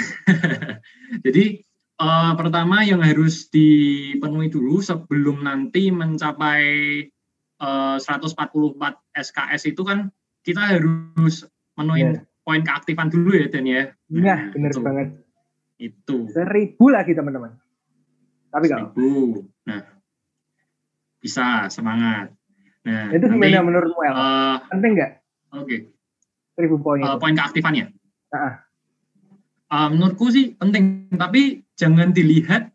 Jadi 1.28 1.60
uh, 2.00 2.32
pertama 2.40 2.84
yang 2.88 3.04
harus 3.04 3.52
dipenuhi 3.52 4.48
dulu 4.48 4.80
sebelum 4.80 5.44
nanti 5.44 5.92
mencapai 5.92 6.64
uh, 7.60 8.00
144 8.00 8.80
SKS 9.12 9.68
itu 9.68 9.84
kan 9.84 10.08
kita 10.48 10.80
harus 10.80 11.44
menuhin 11.76 12.24
yeah. 12.24 12.44
poin 12.48 12.64
keaktifan 12.64 13.12
dulu 13.12 13.36
ya 13.36 13.48
Dan 13.52 13.68
ya. 13.68 13.92
Iya, 14.08 14.24
nah, 14.24 14.40
benar 14.56 14.72
banget 14.80 15.08
itu. 15.82 16.30
Seribu 16.30 16.94
lagi 16.94 17.18
teman-teman. 17.18 17.58
Tapi 18.54 18.66
kalau. 18.70 18.94
Seribu. 18.94 19.50
Nah, 19.66 19.82
bisa 21.18 21.66
semangat. 21.74 22.30
Nah, 22.86 23.14
itu 23.14 23.26
gimana 23.26 23.62
menurutmu 23.66 24.02
El? 24.06 24.14
Uh, 24.14 24.58
Penting 24.70 24.92
nggak? 24.98 25.12
Oke. 25.54 25.66
Okay. 25.66 25.80
Seribu 26.58 26.78
poin. 26.82 27.02
Uh, 27.02 27.18
poin 27.18 27.34
keaktifannya. 27.34 27.94
Uh, 28.30 28.58
uh, 29.74 29.88
menurutku 29.90 30.30
sih 30.30 30.54
penting, 30.58 31.10
tapi 31.14 31.66
jangan 31.78 32.14
dilihat 32.14 32.70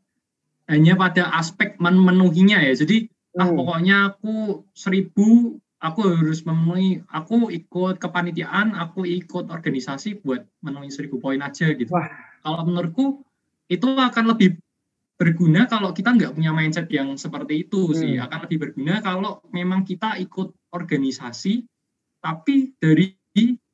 hanya 0.66 0.99
pada 0.99 1.31
aspek 1.38 1.79
memenuhinya 1.79 2.62
ya. 2.62 2.75
Jadi 2.75 3.07
hmm. 3.07 3.42
ah 3.42 3.51
pokoknya 3.55 3.97
aku 4.14 4.66
seribu 4.75 5.59
aku 5.77 6.01
harus 6.09 6.42
memenuhi 6.42 7.05
aku 7.12 7.53
ikut 7.53 8.01
kepanitiaan 8.01 8.73
aku 8.75 9.05
ikut 9.05 9.53
organisasi 9.53 10.25
buat 10.25 10.42
memenuhi 10.64 10.88
seribu 10.88 11.21
poin 11.21 11.38
aja 11.45 11.69
gitu 11.77 11.92
Wah. 11.92 12.09
Kalau 12.46 12.62
menurutku 12.62 13.26
itu 13.66 13.90
akan 13.90 14.30
lebih 14.30 14.62
berguna 15.18 15.66
kalau 15.66 15.90
kita 15.90 16.14
nggak 16.14 16.38
punya 16.38 16.54
mindset 16.54 16.87
yang 16.94 17.18
seperti 17.18 17.66
itu 17.66 17.90
hmm. 17.90 17.96
sih 17.98 18.12
akan 18.22 18.46
lebih 18.46 18.59
berguna 18.62 19.02
kalau 19.02 19.42
memang 19.50 19.82
kita 19.82 20.14
ikut 20.22 20.54
organisasi 20.70 21.66
tapi 22.22 22.76
dari 22.78 23.16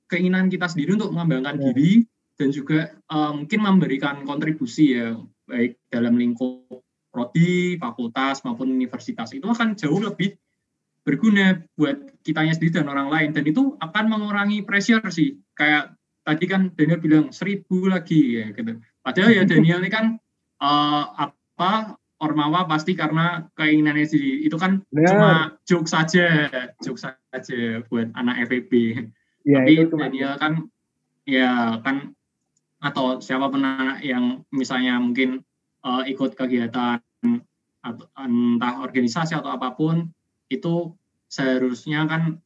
keinginan 0.08 0.48
kita 0.48 0.72
sendiri 0.72 0.96
untuk 0.96 1.12
mengembangkan 1.12 1.60
yeah. 1.60 1.64
diri 1.68 1.92
dan 2.40 2.48
juga 2.48 2.96
uh, 3.12 3.36
mungkin 3.36 3.60
memberikan 3.60 4.24
kontribusi 4.24 4.96
ya 4.96 5.18
baik 5.44 5.76
dalam 5.92 6.16
lingkup 6.16 6.64
prodi, 7.12 7.76
fakultas 7.76 8.40
maupun 8.40 8.72
universitas 8.72 9.36
itu 9.36 9.44
akan 9.44 9.76
jauh 9.76 10.00
lebih 10.00 10.32
berguna 11.04 11.60
buat 11.76 12.22
kitanya 12.24 12.56
sendiri 12.56 12.80
dan 12.80 12.88
orang 12.88 13.12
lain 13.12 13.30
dan 13.36 13.44
itu 13.44 13.76
akan 13.76 14.04
mengurangi 14.08 14.64
pressure 14.64 15.02
sih 15.12 15.36
kayak 15.52 15.92
tadi 16.22 16.44
kan 16.46 16.70
Daniel 16.74 17.02
bilang 17.02 17.26
seribu 17.34 17.90
lagi 17.90 18.42
ya 18.42 18.54
gitu. 18.54 18.78
Padahal 19.02 19.30
ya 19.34 19.42
Daniel 19.42 19.82
ini 19.82 19.90
kan 19.90 20.18
uh, 20.62 21.04
apa 21.18 21.98
Ormawa 22.22 22.70
pasti 22.70 22.94
karena 22.94 23.50
keinginannya 23.58 24.06
sendiri. 24.06 24.46
Itu 24.46 24.54
kan 24.54 24.86
yeah. 24.94 25.10
cuma 25.10 25.30
joke 25.66 25.90
saja 25.90 26.48
joke 26.78 27.02
saja 27.02 27.82
buat 27.90 28.14
anak 28.14 28.46
FEB 28.46 28.72
ya, 29.42 29.58
tapi 29.66 29.90
Daniel 29.90 30.38
kan 30.38 30.52
ya 31.26 31.82
kan 31.82 32.14
atau 32.82 33.22
siapa 33.22 33.46
pun 33.50 33.62
anak 33.62 34.02
yang 34.02 34.42
misalnya 34.50 34.98
mungkin 34.98 35.42
uh, 35.86 36.02
ikut 36.06 36.34
kegiatan 36.34 36.98
atau 37.82 38.06
entah 38.14 38.74
organisasi 38.82 39.34
atau 39.34 39.50
apa 39.50 39.74
pun 39.74 40.10
itu 40.50 40.94
seharusnya 41.26 42.06
kan 42.06 42.38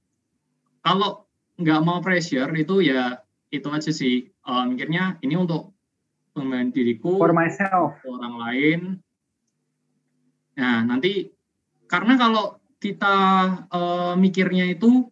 kalau 0.80 1.28
nggak 1.60 1.80
mau 1.84 2.00
pressure 2.00 2.48
itu 2.56 2.84
ya 2.84 3.20
itu 3.52 3.68
aja 3.70 3.90
sih 3.94 4.30
uh, 4.46 4.64
mikirnya 4.66 5.18
ini 5.22 5.34
untuk 5.38 5.74
pengembangan 6.34 6.70
diriku 6.74 7.16
for 7.16 7.32
myself 7.32 7.98
orang 8.04 8.34
lain 8.36 8.80
nah 10.56 10.82
nanti 10.82 11.30
karena 11.86 12.18
kalau 12.18 12.58
kita 12.80 13.16
uh, 13.70 14.14
mikirnya 14.18 14.68
itu 14.68 15.08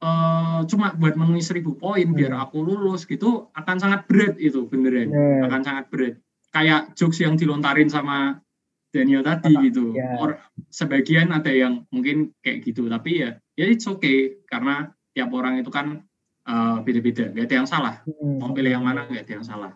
uh, 0.00 0.62
cuma 0.64 0.94
buat 0.96 1.16
memenuhi 1.16 1.44
seribu 1.44 1.76
poin 1.76 2.06
hmm. 2.06 2.16
biar 2.16 2.32
aku 2.38 2.62
lulus 2.62 3.04
gitu 3.04 3.50
akan 3.56 3.76
sangat 3.80 4.06
berat 4.06 4.36
itu 4.38 4.64
beneran 4.68 5.10
yeah. 5.10 5.44
akan 5.48 5.60
sangat 5.64 5.84
berat 5.92 6.14
kayak 6.50 6.94
jokes 6.98 7.22
yang 7.22 7.38
dilontarin 7.38 7.88
sama 7.88 8.42
Daniel 8.90 9.22
tadi 9.22 9.54
gitu. 9.70 9.94
Yeah. 9.94 10.18
Or 10.18 10.42
sebagian 10.68 11.30
ada 11.30 11.50
yang 11.50 11.86
mungkin 11.94 12.34
kayak 12.42 12.66
gitu, 12.66 12.90
tapi 12.90 13.22
ya 13.22 13.38
ya 13.54 13.64
it's 13.70 13.86
okay 13.86 14.42
karena 14.50 14.90
tiap 15.14 15.30
orang 15.30 15.62
itu 15.62 15.70
kan 15.70 16.02
uh, 16.50 16.82
beda-beda, 16.82 17.30
gak 17.30 17.46
ada 17.46 17.54
yang 17.62 17.68
salah. 17.70 17.94
Hmm. 18.02 18.42
Mau 18.42 18.50
pilih 18.50 18.74
yang 18.74 18.82
mana 18.82 19.06
gak 19.06 19.30
ada 19.30 19.32
yang 19.38 19.46
salah. 19.46 19.72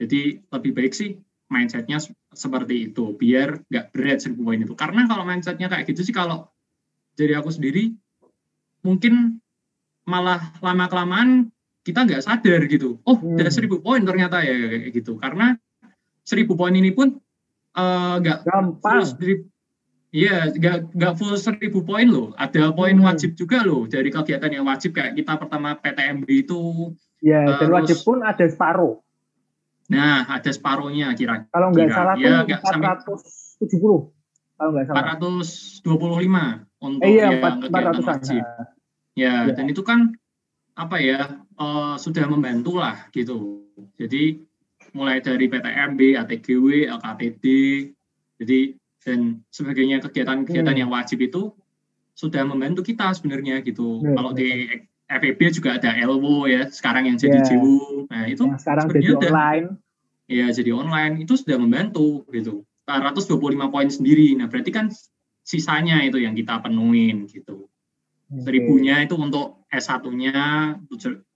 Jadi 0.00 0.40
lebih 0.48 0.72
baik 0.72 0.96
sih 0.96 1.20
mindsetnya 1.52 2.00
seperti 2.32 2.90
itu, 2.90 3.14
biar 3.14 3.62
nggak 3.68 3.92
berat 3.92 4.18
seribu 4.24 4.48
poin 4.48 4.58
itu. 4.58 4.74
Karena 4.74 5.04
kalau 5.06 5.22
mindsetnya 5.22 5.68
kayak 5.70 5.86
gitu 5.86 6.02
sih 6.02 6.10
kalau 6.16 6.50
jadi 7.14 7.38
aku 7.38 7.52
sendiri 7.52 7.94
mungkin 8.82 9.38
malah 10.08 10.50
lama 10.58 10.90
kelamaan 10.90 11.54
kita 11.86 12.08
nggak 12.08 12.24
sadar 12.24 12.64
gitu. 12.66 12.98
Oh, 13.06 13.20
hmm. 13.20 13.38
udah 13.38 13.52
seribu 13.52 13.84
poin 13.84 14.02
ternyata 14.02 14.42
ya 14.42 14.56
kayak 14.56 14.90
gitu. 14.90 15.20
Karena 15.20 15.54
seribu 16.26 16.58
poin 16.58 16.74
ini 16.74 16.90
pun 16.90 17.22
Eh, 17.74 18.14
nggak 18.22 18.38
uh, 18.38 18.44
gampang 18.46 19.02
Iya, 20.14 20.54
nggak 20.54 20.94
nggak 20.94 21.12
full 21.18 21.34
seribu 21.34 21.82
poin 21.82 22.06
loh. 22.06 22.30
Ada 22.38 22.70
poin 22.70 22.94
hmm. 22.94 23.02
wajib 23.02 23.34
juga 23.34 23.66
loh 23.66 23.90
dari 23.90 24.14
kegiatan 24.14 24.46
yang 24.46 24.62
wajib 24.62 24.94
kayak 24.94 25.18
kita 25.18 25.34
pertama 25.34 25.74
PTMB 25.74 26.28
itu. 26.30 26.94
Iya, 27.18 27.58
dan 27.58 27.68
wajib 27.74 27.98
pun 28.06 28.22
ada 28.22 28.46
separuh. 28.46 29.02
Nah, 29.90 30.22
ada 30.30 30.50
separuhnya 30.54 31.18
kira-kira. 31.18 31.50
Kalau 31.50 31.68
nggak 31.74 31.90
salah 31.90 32.14
ya, 32.14 32.46
tuh 32.46 33.18
470. 33.58 34.54
Kalau 34.54 34.70
nggak 34.70 34.86
salah. 34.86 35.18
425 35.18 36.86
untuk 36.86 37.02
eh, 37.02 37.10
iya, 37.10 37.24
yang 37.26 37.34
4, 37.42 37.64
kegiatan 37.66 38.04
wajib. 38.06 38.38
Ya, 38.38 38.54
ya, 39.18 39.34
dan 39.50 39.66
itu 39.66 39.82
kan 39.82 40.14
apa 40.78 40.96
ya 41.02 41.42
uh, 41.58 41.98
sudah 41.98 42.30
membantu 42.30 42.78
lah 42.78 43.10
gitu. 43.10 43.66
Jadi 43.98 44.38
mulai 44.94 45.18
dari 45.18 45.50
PTMB, 45.50 46.22
ATGW, 46.22 46.86
LKTD, 46.86 47.44
jadi 48.38 48.78
dan 49.04 49.44
sebagainya 49.52 50.00
kegiatan-kegiatan 50.00 50.74
hmm. 50.74 50.80
yang 50.80 50.90
wajib 50.90 51.20
itu 51.20 51.52
sudah 52.16 52.42
membantu 52.48 52.80
kita 52.80 53.12
sebenarnya 53.12 53.60
gitu. 53.60 54.00
Hmm. 54.00 54.16
Kalau 54.16 54.32
di 54.32 54.48
FEB 55.04 55.40
juga 55.52 55.76
ada 55.76 55.92
ELWO 55.92 56.48
ya, 56.48 56.72
sekarang 56.72 57.12
yang 57.12 57.20
jadi 57.20 57.44
yeah. 57.44 57.48
JU. 57.52 58.08
Nah, 58.08 58.24
itu 58.24 58.44
yang 58.48 58.56
sekarang 58.56 58.84
jadi 58.88 59.06
udah, 59.12 59.30
online. 59.30 59.66
Iya, 60.24 60.46
jadi 60.56 60.70
online 60.72 61.14
itu 61.28 61.36
sudah 61.36 61.60
membantu 61.60 62.24
gitu. 62.32 62.64
125 62.88 63.36
poin 63.68 63.88
sendiri. 63.92 64.32
Nah, 64.40 64.48
berarti 64.48 64.72
kan 64.72 64.88
sisanya 65.44 66.00
itu 66.00 66.16
yang 66.16 66.32
kita 66.32 66.64
penuhin 66.64 67.28
gitu. 67.28 67.68
Seribunya 68.34 69.04
itu 69.04 69.14
untuk 69.20 69.68
S1-nya 69.68 70.36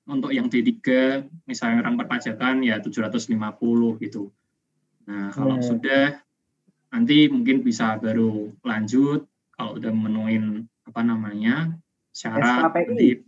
untuk 0.09 0.33
yang 0.33 0.49
D3 0.49 0.73
misalnya 1.45 1.85
orang 1.85 2.01
perpajakan 2.01 2.65
ya 2.65 2.81
750 2.81 3.37
gitu. 4.01 4.33
Nah, 5.05 5.29
kalau 5.37 5.61
hmm. 5.61 5.65
sudah 5.69 6.05
nanti 6.89 7.29
mungkin 7.29 7.61
bisa 7.61 8.01
baru 8.01 8.53
lanjut 8.65 9.29
kalau 9.53 9.77
udah 9.77 9.93
menuin 9.93 10.65
apa 10.89 11.01
namanya 11.05 11.77
syarat 12.17 12.73
SKPI. 12.73 13.21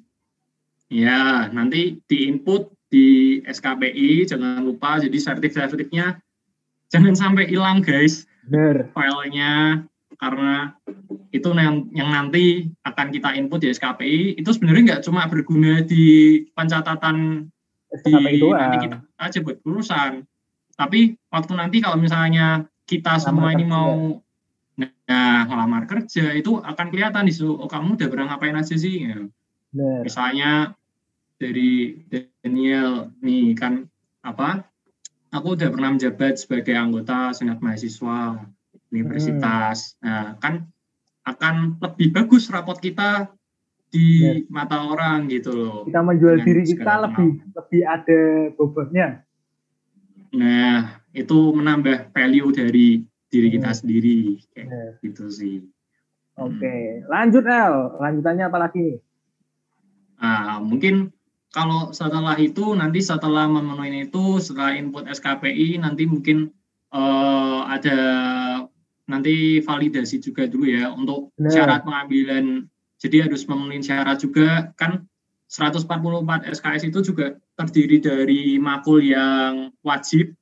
ya 0.88 1.52
nanti 1.52 2.00
di 2.08 2.16
input 2.30 2.72
di 2.90 3.38
SKPI 3.44 4.26
jangan 4.26 4.64
lupa 4.64 4.98
jadi 4.98 5.14
sertif-sertifnya 5.14 6.18
jangan 6.90 7.14
sampai 7.14 7.46
hilang 7.46 7.84
guys 7.84 8.24
Bener. 8.48 8.88
filenya 8.96 9.84
karena 10.18 10.74
itu 11.30 11.48
yang, 11.54 11.88
yang 11.94 12.10
nanti 12.10 12.68
akan 12.84 13.08
kita 13.14 13.32
input 13.38 13.62
di 13.62 13.70
SKPI 13.70 14.40
itu 14.40 14.50
sebenarnya 14.50 14.96
nggak 14.96 15.02
cuma 15.06 15.28
berguna 15.30 15.84
di 15.86 16.42
pencatatan 16.56 17.46
SKPI 17.92 18.40
di 18.40 18.48
nanti 18.50 18.76
kita 18.88 18.98
aja 19.20 19.38
buat 19.44 19.58
urusan 19.62 20.24
tapi 20.74 21.14
waktu 21.28 21.52
nanti 21.54 21.76
kalau 21.84 22.00
misalnya 22.00 22.64
kita 22.90 23.14
Lamar 23.14 23.22
semua 23.22 23.48
ini 23.54 23.64
mau 23.64 24.18
nah 25.06 25.46
ngelamar 25.46 25.86
kerja 25.86 26.34
itu 26.34 26.58
akan 26.58 26.86
kelihatan 26.90 27.28
di 27.28 27.32
situ 27.36 27.54
oh 27.54 27.70
kamu 27.70 27.94
udah 27.94 28.08
pernah 28.10 28.26
ngapain 28.34 28.56
aja 28.56 28.74
sih 28.74 29.06
ya. 29.06 29.22
misalnya 30.02 30.74
dari 31.38 32.00
Daniel 32.42 33.14
nih 33.22 33.54
kan 33.54 33.86
apa 34.26 34.66
aku 35.30 35.54
udah 35.54 35.68
pernah 35.70 35.94
menjabat 35.94 36.42
sebagai 36.42 36.74
anggota 36.74 37.30
senat 37.30 37.62
mahasiswa 37.62 38.50
universitas. 38.90 39.94
Hmm. 40.02 40.06
Nah, 40.06 40.28
kan 40.42 40.54
akan 41.24 41.78
lebih 41.78 42.10
bagus 42.10 42.50
rapot 42.50 42.76
kita 42.76 43.30
di 43.90 44.22
yes. 44.22 44.46
mata 44.50 44.86
orang 44.86 45.30
gitu 45.30 45.50
loh. 45.54 45.78
Kita 45.86 46.02
menjual 46.02 46.42
diri 46.42 46.62
kita 46.66 47.06
lebih 47.06 47.42
lebih 47.54 47.82
ada 47.86 48.20
bobotnya. 48.54 49.08
Nah, 50.34 51.02
itu 51.10 51.38
menambah 51.50 52.14
value 52.14 52.50
dari 52.54 53.02
diri 53.30 53.48
kita 53.50 53.70
hmm. 53.70 53.78
sendiri 53.78 54.18
kayak 54.54 54.68
yes. 54.68 54.92
gitu 55.02 55.24
sih. 55.30 55.56
Oke, 56.38 56.58
okay. 56.62 56.82
hmm. 57.02 57.10
lanjut 57.10 57.44
El. 57.46 57.74
Lanjutannya 57.98 58.44
apa 58.46 58.58
lagi 58.58 58.78
nih? 58.78 58.98
Nah, 60.20 60.60
mungkin 60.60 61.10
kalau 61.50 61.90
setelah 61.90 62.38
itu 62.38 62.74
nanti 62.78 63.02
setelah 63.02 63.50
memenuhi 63.50 64.06
itu 64.06 64.38
setelah 64.38 64.78
input 64.78 65.10
SKPI 65.10 65.82
nanti 65.82 66.06
mungkin 66.06 66.54
uh, 66.94 67.66
ada 67.66 67.98
nanti 69.10 69.58
validasi 69.58 70.22
juga 70.22 70.46
dulu 70.46 70.70
ya 70.70 70.94
untuk 70.94 71.34
nah. 71.38 71.50
syarat 71.50 71.82
pengambilan. 71.82 72.70
Jadi 73.00 73.24
harus 73.24 73.48
memenuhi 73.48 73.80
syarat 73.82 74.20
juga 74.20 74.70
kan 74.76 75.08
144 75.50 76.46
SKS 76.46 76.82
itu 76.94 77.10
juga 77.10 77.34
terdiri 77.60 78.00
dari 78.00 78.56
makul 78.56 79.04
yang 79.04 79.74
wajib 79.84 80.32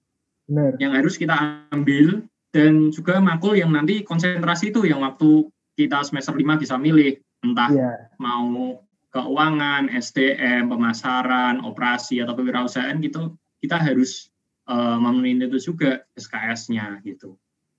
Benar. 0.47 0.79
yang 0.79 0.95
harus 0.95 1.19
kita 1.19 1.67
ambil 1.75 2.23
dan 2.55 2.89
juga 2.95 3.21
makul 3.21 3.59
yang 3.59 3.75
nanti 3.75 4.07
konsentrasi 4.07 4.73
itu 4.73 4.87
yang 4.87 5.05
waktu 5.05 5.51
kita 5.77 6.03
semester 6.07 6.33
5 6.33 6.63
bisa 6.63 6.75
milih 6.81 7.21
entah 7.45 7.71
yeah. 7.71 7.97
mau 8.19 8.81
keuangan, 9.09 9.89
SDM, 9.89 10.69
pemasaran, 10.69 11.65
operasi 11.65 12.21
atau 12.21 12.37
kewirausahaan 12.37 12.99
gitu 13.01 13.37
kita 13.59 13.77
harus 13.79 14.31
uh, 14.71 14.97
memenuhi 15.01 15.49
itu 15.49 15.73
juga 15.73 16.07
SKS-nya 16.15 17.03
gitu. 17.03 17.35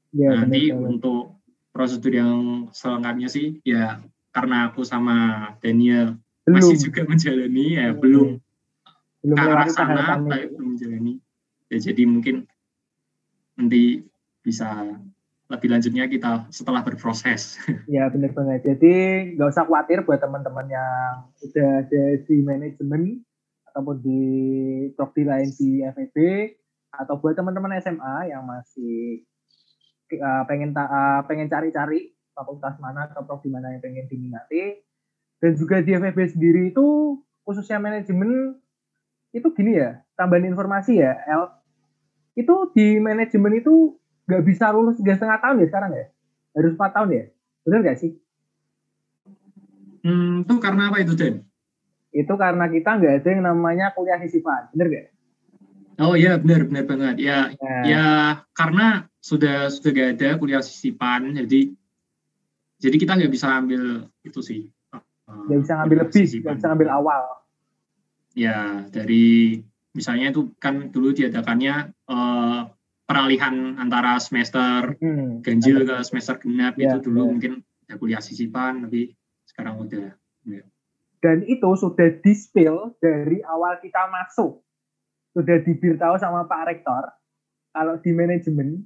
Ya, 0.09 0.33
Nanti 0.41 0.73
benar, 0.73 0.89
untuk 0.97 1.39
prosedur 1.69 2.13
yang 2.13 2.67
selengkapnya 2.73 3.29
sih 3.29 3.61
ya 3.61 4.01
karena 4.33 4.69
aku 4.73 4.81
sama 4.81 5.49
Daniel 5.61 6.17
belum. 6.43 6.53
masih 6.57 6.77
juga 6.89 7.05
menjalani 7.05 7.65
ya 7.77 7.87
hmm. 7.93 7.99
belum 8.01 8.27
belum 9.23 9.35
ke 9.35 9.49
arah 9.51 9.67
sana 9.71 10.01
tapi 10.17 10.51
belum 10.55 10.75
menjalani. 10.75 11.13
Ya 11.69 11.77
jadi 11.91 12.03
mungkin 12.07 12.49
nanti 13.59 14.03
bisa 14.41 14.97
lebih 15.49 15.69
lanjutnya 15.73 16.05
kita 16.05 16.45
setelah 16.53 16.85
berproses. 16.85 17.57
Ya 17.89 18.05
benar 18.07 18.31
banget. 18.37 18.69
Jadi 18.69 18.93
nggak 19.35 19.49
usah 19.49 19.65
khawatir 19.65 20.05
buat 20.05 20.21
teman-teman 20.21 20.69
yang 20.69 21.25
udah 21.41 21.69
ada 21.83 22.03
di 22.21 22.35
manajemen 22.45 23.25
ataupun 23.73 23.97
di 24.01 24.23
prodi 24.93 25.25
lain 25.25 25.49
di 25.57 25.81
FEB 25.81 26.17
atau 26.93 27.17
buat 27.17 27.33
teman-teman 27.37 27.77
SMA 27.81 28.33
yang 28.33 28.45
masih 28.45 29.25
uh, 30.17 30.43
pengen 30.45 30.73
uh, 30.73 31.21
pengen 31.25 31.49
cari-cari 31.49 32.13
fakultas 32.33 32.77
mana 32.77 33.09
atau 33.09 33.25
prodi 33.25 33.49
mana 33.49 33.73
yang 33.73 33.81
pengen 33.81 34.05
diminati 34.09 34.81
dan 35.41 35.53
juga 35.57 35.81
di 35.81 35.97
FEB 35.97 36.17
sendiri 36.29 36.61
itu 36.73 37.17
khususnya 37.45 37.81
manajemen 37.81 38.57
itu 39.29 39.47
gini 39.53 39.77
ya, 39.77 40.01
tambahan 40.17 40.49
informasi 40.49 40.99
ya, 40.99 41.17
L. 41.29 41.49
Itu 42.33 42.71
di 42.73 42.97
manajemen 42.97 43.61
itu 43.61 43.97
nggak 44.25 44.43
bisa 44.45 44.69
lulus 44.73 44.97
tiga 45.01 45.17
setengah 45.17 45.39
tahun 45.41 45.61
ya 45.61 45.67
sekarang 45.69 45.91
ya? 45.93 46.05
Harus 46.57 46.73
empat 46.77 46.91
tahun 46.95 47.09
ya? 47.13 47.23
Benar 47.65 47.79
nggak 47.85 47.97
sih? 47.99 48.11
Hmm, 50.05 50.47
itu 50.47 50.53
karena 50.63 50.89
apa 50.89 51.03
itu, 51.03 51.13
Den? 51.13 51.45
Itu 52.09 52.33
karena 52.39 52.65
kita 52.71 52.97
nggak 52.97 53.13
ada 53.21 53.29
yang 53.29 53.43
namanya 53.45 53.93
kuliah 53.93 54.17
sisipan, 54.17 54.71
benar 54.73 54.87
nggak? 54.89 55.07
Oh 55.99 56.15
iya 56.15 56.39
benar 56.39 56.63
benar 56.63 56.87
banget 56.87 57.15
ya 57.19 57.51
nah. 57.59 57.83
ya 57.83 58.05
karena 58.55 59.11
sudah 59.19 59.67
sudah 59.67 59.91
gak 59.91 60.09
ada 60.15 60.39
kuliah 60.39 60.63
sisipan 60.63 61.35
jadi 61.35 61.75
jadi 62.79 62.95
kita 62.95 63.19
nggak 63.19 63.33
bisa 63.35 63.51
ambil 63.59 64.07
itu 64.23 64.39
sih 64.39 64.71
nggak 65.27 65.59
bisa 65.59 65.73
ngambil 65.75 65.97
lebih 66.07 66.23
nggak 66.39 66.55
bisa 66.55 66.67
ngambil 66.71 66.89
awal 66.95 67.23
ya 68.37 68.85
dari 68.89 69.57
misalnya 69.93 70.31
itu 70.31 70.53
kan 70.61 70.93
dulu 70.93 71.13
diadakannya 71.13 71.93
uh, 72.07 72.69
peralihan 73.09 73.73
antara 73.81 74.21
semester 74.21 74.93
hmm. 75.01 75.41
ganjil 75.41 75.81
ke 75.81 75.95
semester 76.05 76.37
genap 76.37 76.77
ya, 76.77 76.93
itu 76.93 77.09
dulu 77.09 77.25
ya. 77.25 77.29
mungkin 77.33 77.53
ada 77.89 77.97
kuliah 77.97 78.21
sisipan 78.21 78.85
tapi 78.85 79.17
sekarang 79.49 79.81
udah 79.81 80.13
ya. 80.45 80.63
dan 81.17 81.41
itu 81.49 81.69
sudah 81.73 82.21
dispel 82.21 82.93
dari 83.01 83.41
awal 83.41 83.81
kita 83.81 84.05
masuk 84.13 84.61
sudah 85.33 85.57
diberitahu 85.65 86.21
sama 86.21 86.45
Pak 86.45 86.69
Rektor 86.69 87.03
kalau 87.73 87.97
di 87.97 88.13
manajemen 88.13 88.85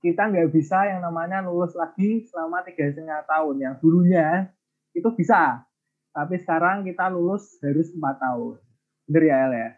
kita 0.00 0.32
nggak 0.32 0.48
bisa 0.56 0.88
yang 0.88 1.04
namanya 1.04 1.44
lulus 1.44 1.76
lagi 1.76 2.24
selama 2.32 2.64
tiga 2.64 2.88
setengah 2.88 3.28
tahun 3.28 3.56
yang 3.60 3.74
dulunya 3.76 4.48
itu 4.96 5.12
bisa 5.12 5.68
tapi 6.16 6.40
sekarang 6.40 6.88
kita 6.88 7.12
lulus 7.12 7.60
harus 7.60 7.92
empat 7.92 8.16
tahun 8.24 8.56
bener 9.10 9.22
ya 9.26 9.36
El 9.42 9.52
ya 9.52 9.70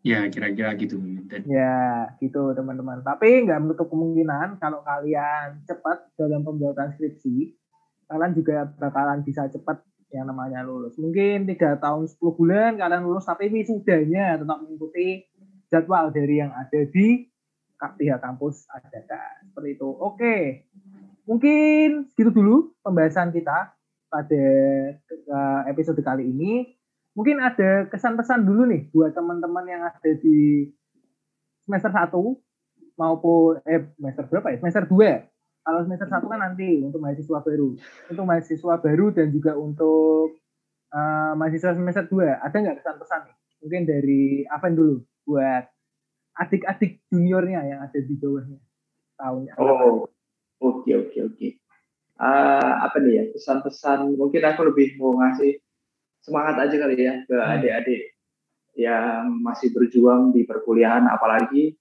ya 0.00 0.20
kira-kira 0.32 0.74
gitu 0.74 0.98
ya 1.46 2.10
gitu 2.18 2.50
teman-teman 2.58 3.06
tapi 3.06 3.46
nggak 3.46 3.60
menutup 3.62 3.86
kemungkinan 3.86 4.58
kalau 4.58 4.82
kalian 4.82 5.62
cepat 5.70 6.10
dalam 6.18 6.42
pembuatan 6.42 6.90
skripsi 6.98 7.54
kalian 8.10 8.34
juga 8.34 8.66
bakalan 8.82 9.22
bisa 9.22 9.46
cepat 9.46 9.86
yang 10.10 10.26
namanya 10.26 10.66
lulus. 10.66 10.98
Mungkin 10.98 11.46
tiga 11.46 11.78
tahun 11.78 12.10
10 12.10 12.18
bulan 12.34 12.70
kalian 12.76 13.06
lulus 13.06 13.26
tapi 13.26 13.46
wisudanya 13.46 14.34
tetap 14.34 14.58
mengikuti 14.58 15.30
jadwal 15.70 16.10
dari 16.10 16.42
yang 16.42 16.50
ada 16.50 16.80
di 16.90 17.30
pihak 17.78 18.20
kampus 18.20 18.66
ada 18.68 19.38
seperti 19.46 19.78
itu. 19.78 19.88
Oke, 19.88 20.66
mungkin 21.24 22.10
segitu 22.12 22.34
dulu 22.34 22.74
pembahasan 22.82 23.30
kita 23.30 23.72
pada 24.10 24.44
eh, 24.98 25.60
episode 25.70 26.02
kali 26.02 26.26
ini. 26.26 26.76
Mungkin 27.14 27.42
ada 27.42 27.90
kesan 27.90 28.14
pesan 28.14 28.46
dulu 28.46 28.70
nih 28.70 28.88
buat 28.94 29.10
teman-teman 29.12 29.64
yang 29.66 29.82
ada 29.82 30.10
di 30.22 30.70
semester 31.66 31.90
1 31.90 32.14
maupun 32.94 33.58
eh 33.66 33.90
semester 33.98 34.24
berapa 34.30 34.54
ya? 34.54 34.58
Semester 34.62 34.84
2 34.86 35.30
kalau 35.60 35.80
semester 35.84 36.08
satu 36.08 36.26
kan 36.26 36.40
nanti 36.40 36.80
untuk 36.80 37.04
mahasiswa 37.04 37.38
baru. 37.44 37.76
Untuk 38.08 38.24
mahasiswa 38.24 38.74
baru 38.80 39.06
dan 39.12 39.28
juga 39.28 39.52
untuk 39.54 40.40
uh, 40.90 41.32
mahasiswa 41.36 41.76
semester 41.76 42.08
dua 42.08 42.40
ada 42.40 42.56
nggak 42.56 42.80
pesan-pesan 42.80 43.20
nih? 43.28 43.36
Mungkin 43.60 43.82
dari 43.84 44.22
Aven 44.48 44.72
dulu 44.72 45.04
buat 45.28 45.68
adik-adik 46.40 47.04
juniornya 47.12 47.60
yang 47.68 47.80
ada 47.84 47.98
di 48.00 48.14
bawahnya 48.16 48.58
tahunnya. 49.20 49.52
Oh, 49.60 50.08
oke 50.64 50.90
oke 50.90 51.18
oke. 51.28 51.48
Uh, 52.16 52.74
apa 52.80 52.96
nih 53.04 53.12
ya 53.20 53.24
pesan-pesan? 53.36 54.16
Mungkin 54.16 54.42
aku 54.42 54.60
lebih 54.72 54.96
mau 54.96 55.20
ngasih 55.20 55.60
semangat 56.20 56.68
aja 56.68 56.76
kali 56.76 56.94
ya 56.96 57.14
ke 57.24 57.36
hmm. 57.36 57.52
adik-adik 57.58 58.02
yang 58.78 59.42
masih 59.42 59.74
berjuang 59.74 60.30
di 60.30 60.46
perkuliahan, 60.46 61.10
apalagi 61.10 61.74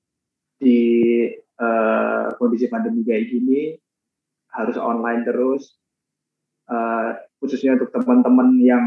di 0.60 0.80
uh, 1.62 2.28
kondisi 2.36 2.67
pandemi 2.67 3.06
kayak 3.08 3.32
gini 3.32 3.78
harus 4.52 4.75
online 4.75 5.23
terus 5.23 5.78
uh, 6.67 7.15
khususnya 7.39 7.80
untuk 7.80 7.93
teman-teman 7.95 8.60
yang 8.60 8.86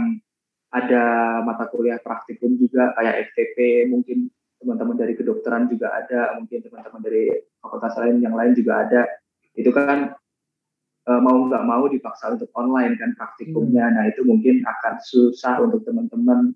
ada 0.72 1.38
mata 1.44 1.68
kuliah 1.68 2.00
praktikum 2.00 2.56
juga 2.56 2.92
kayak 2.96 3.32
FTP 3.32 3.88
mungkin 3.88 4.28
teman-teman 4.60 4.96
dari 4.96 5.14
kedokteran 5.16 5.68
juga 5.68 5.92
ada 5.96 6.36
mungkin 6.36 6.64
teman-teman 6.64 7.00
dari 7.00 7.28
fakultas 7.60 7.94
lain 8.00 8.24
yang 8.24 8.34
lain 8.36 8.52
juga 8.56 8.84
ada 8.84 9.02
itu 9.52 9.68
kan 9.72 10.16
uh, 11.08 11.20
mau 11.22 11.48
nggak 11.48 11.64
mau 11.66 11.84
dipaksa 11.90 12.34
untuk 12.34 12.50
online 12.54 12.94
kan 12.98 13.14
praktikumnya. 13.18 13.90
Hmm. 13.90 13.94
nah 13.98 14.04
itu 14.06 14.22
mungkin 14.22 14.62
akan 14.62 14.94
susah 15.02 15.62
untuk 15.62 15.82
teman-teman. 15.86 16.54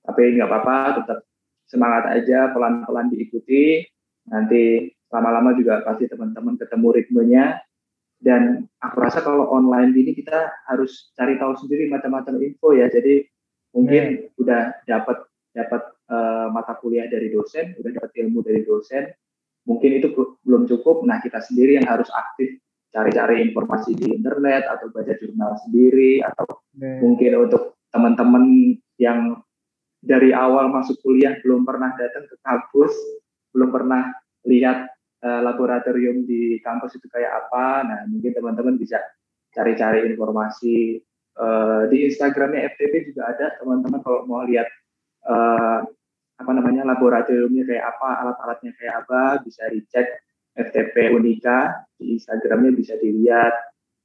Tapi 0.00 0.22
nggak 0.38 0.48
apa-apa 0.48 0.76
tetap 1.02 1.18
semangat 1.66 2.04
aja 2.10 2.50
pelan-pelan 2.54 3.10
diikuti. 3.10 3.84
Nanti 4.30 4.90
lama-lama 5.10 5.54
juga 5.58 5.82
pasti 5.82 6.06
teman-teman 6.06 6.54
ketemu 6.58 6.88
ritmenya. 6.94 7.44
Dan 8.20 8.68
aku 8.84 8.96
rasa 9.00 9.24
kalau 9.24 9.48
online 9.48 9.96
ini 9.96 10.12
kita 10.12 10.52
harus 10.68 11.08
cari 11.16 11.40
tahu 11.40 11.56
sendiri 11.56 11.88
macam-macam 11.88 12.36
info 12.44 12.76
ya. 12.76 12.86
Jadi 12.92 13.24
mungkin 13.72 14.28
hmm. 14.28 14.40
udah 14.40 14.84
dapat 14.84 15.18
dapat 15.50 15.82
uh, 16.06 16.46
mata 16.54 16.78
kuliah 16.78 17.10
dari 17.10 17.30
dosen 17.30 17.74
udah 17.74 17.90
dapat 17.90 18.14
ilmu 18.22 18.38
dari 18.42 18.62
dosen 18.62 19.10
mungkin 19.66 19.98
itu 19.98 20.14
belum 20.44 20.68
cukup. 20.68 21.02
Nah 21.06 21.18
kita 21.22 21.42
sendiri 21.42 21.80
yang 21.80 21.88
harus 21.88 22.06
aktif 22.12 22.60
cari-cari 22.90 23.46
informasi 23.46 23.94
di 23.94 24.06
internet 24.18 24.66
atau 24.66 24.90
baca 24.90 25.14
jurnal 25.14 25.54
sendiri 25.62 26.22
atau 26.26 26.46
hmm. 26.74 26.98
mungkin 27.02 27.32
untuk 27.46 27.78
teman-teman 27.90 28.74
yang 28.98 29.38
dari 30.00 30.34
awal 30.34 30.72
masuk 30.72 30.98
kuliah 31.02 31.38
belum 31.42 31.62
pernah 31.62 31.94
datang 31.94 32.26
ke 32.26 32.36
kampus 32.42 32.90
belum 33.54 33.70
pernah 33.70 34.10
lihat 34.46 34.88
uh, 35.24 35.40
laboratorium 35.44 36.24
di 36.24 36.58
kampus 36.64 36.96
itu 36.96 37.06
kayak 37.10 37.46
apa. 37.46 37.84
Nah, 37.86 37.98
mungkin 38.08 38.32
teman-teman 38.32 38.74
bisa 38.80 39.00
cari-cari 39.50 40.06
informasi 40.06 41.02
uh, 41.36 41.90
di 41.90 42.06
Instagramnya 42.06 42.70
FTP 42.74 43.12
juga 43.12 43.34
ada 43.34 43.58
teman-teman 43.58 44.00
kalau 44.00 44.24
mau 44.24 44.46
lihat 44.46 44.70
uh, 45.26 45.82
apa 46.40 46.50
namanya 46.56 46.88
laboratoriumnya 46.88 47.68
kayak 47.68 47.84
apa, 47.84 48.08
alat-alatnya 48.24 48.72
kayak 48.80 48.94
apa, 49.04 49.44
bisa 49.44 49.68
dicek 49.68 50.08
FTP 50.56 51.14
Unika 51.14 51.86
di 51.96 52.18
Instagramnya 52.18 52.72
bisa 52.74 52.94
dilihat. 52.98 53.52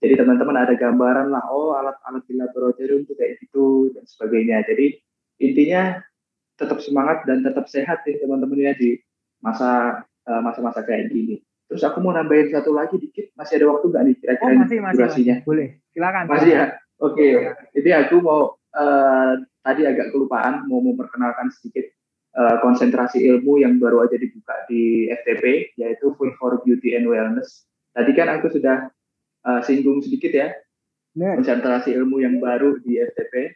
Jadi 0.04 0.20
teman-teman 0.20 0.60
ada 0.60 0.76
gambaran 0.76 1.32
lah, 1.32 1.48
oh 1.50 1.74
alat-alat 1.74 2.22
di 2.28 2.36
laboratorium 2.38 3.08
itu 3.08 3.16
kayak 3.16 3.42
gitu 3.42 3.90
dan 3.96 4.04
sebagainya. 4.06 4.62
Jadi 4.68 5.02
intinya 5.42 5.98
tetap 6.60 6.84
semangat 6.84 7.26
dan 7.26 7.42
tetap 7.42 7.66
sehat 7.72 8.06
ya 8.06 8.20
teman-teman 8.22 8.60
ya 8.60 8.74
di 8.76 9.00
masa 9.40 10.04
Eh, 10.26 10.42
masa-masa 10.42 10.82
kayak 10.82 11.14
gini. 11.14 11.38
Terus 11.70 11.86
aku 11.86 12.02
mau 12.02 12.10
nambahin 12.10 12.50
satu 12.50 12.74
lagi 12.74 12.98
dikit, 12.98 13.30
masih 13.38 13.62
ada 13.62 13.78
waktu 13.78 13.86
nggak 13.94 14.04
nih 14.10 14.16
kira-kira 14.18 14.50
oh, 14.50 14.58
masih, 14.58 14.78
masih, 14.82 14.98
durasinya? 14.98 15.36
Masih. 15.38 15.46
Boleh, 15.46 15.68
silakan. 15.94 16.24
Masih 16.26 16.50
ya? 16.50 16.66
Oke, 16.98 17.14
okay. 17.14 17.34
jadi 17.78 17.90
aku 18.06 18.16
mau 18.26 18.58
uh, 18.58 19.32
tadi 19.62 19.82
agak 19.86 20.10
kelupaan 20.10 20.66
mau 20.66 20.82
memperkenalkan 20.82 21.54
sedikit 21.54 21.86
uh, 22.36 22.60
konsentrasi 22.60 23.24
ilmu 23.24 23.64
yang 23.64 23.80
baru 23.80 24.06
aja 24.06 24.20
dibuka 24.20 24.68
di 24.68 25.08
FTP, 25.10 25.76
yaitu 25.80 26.14
Food 26.20 26.36
for 26.38 26.60
Beauty 26.62 26.94
and 27.00 27.08
Wellness. 27.08 27.66
Tadi 27.96 28.12
kan 28.12 28.28
aku 28.28 28.52
sudah 28.52 28.92
uh, 29.48 29.62
singgung 29.64 30.04
sedikit 30.04 30.32
ya, 30.36 30.52
Nah. 31.16 31.40
konsentrasi 31.40 31.96
ilmu 31.96 32.20
yang 32.20 32.44
baru 32.44 32.76
di 32.84 33.00
FTP. 33.00 33.56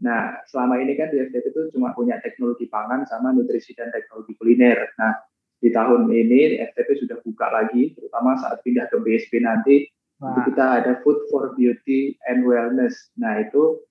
Nah, 0.00 0.40
selama 0.48 0.80
ini 0.80 0.96
kan 0.96 1.12
di 1.12 1.20
FTP 1.20 1.52
itu 1.52 1.62
cuma 1.76 1.92
punya 1.92 2.16
teknologi 2.24 2.64
pangan 2.64 3.04
sama 3.04 3.28
nutrisi 3.36 3.76
dan 3.76 3.92
teknologi 3.92 4.32
kuliner. 4.40 4.88
Nah, 4.96 5.20
di 5.58 5.68
tahun 5.68 6.08
ini 6.08 6.56
FTP 6.72 7.04
sudah 7.04 7.18
buka 7.20 7.50
lagi, 7.50 7.92
terutama 7.92 8.38
saat 8.40 8.62
pindah 8.64 8.88
ke 8.88 8.96
BSP 9.04 9.42
nanti. 9.42 9.84
Wow. 10.22 10.32
Itu 10.32 10.40
kita 10.54 10.64
ada 10.82 10.92
Food 11.02 11.28
for 11.28 11.52
Beauty 11.58 12.16
and 12.30 12.46
Wellness. 12.46 13.10
Nah 13.18 13.42
itu 13.42 13.82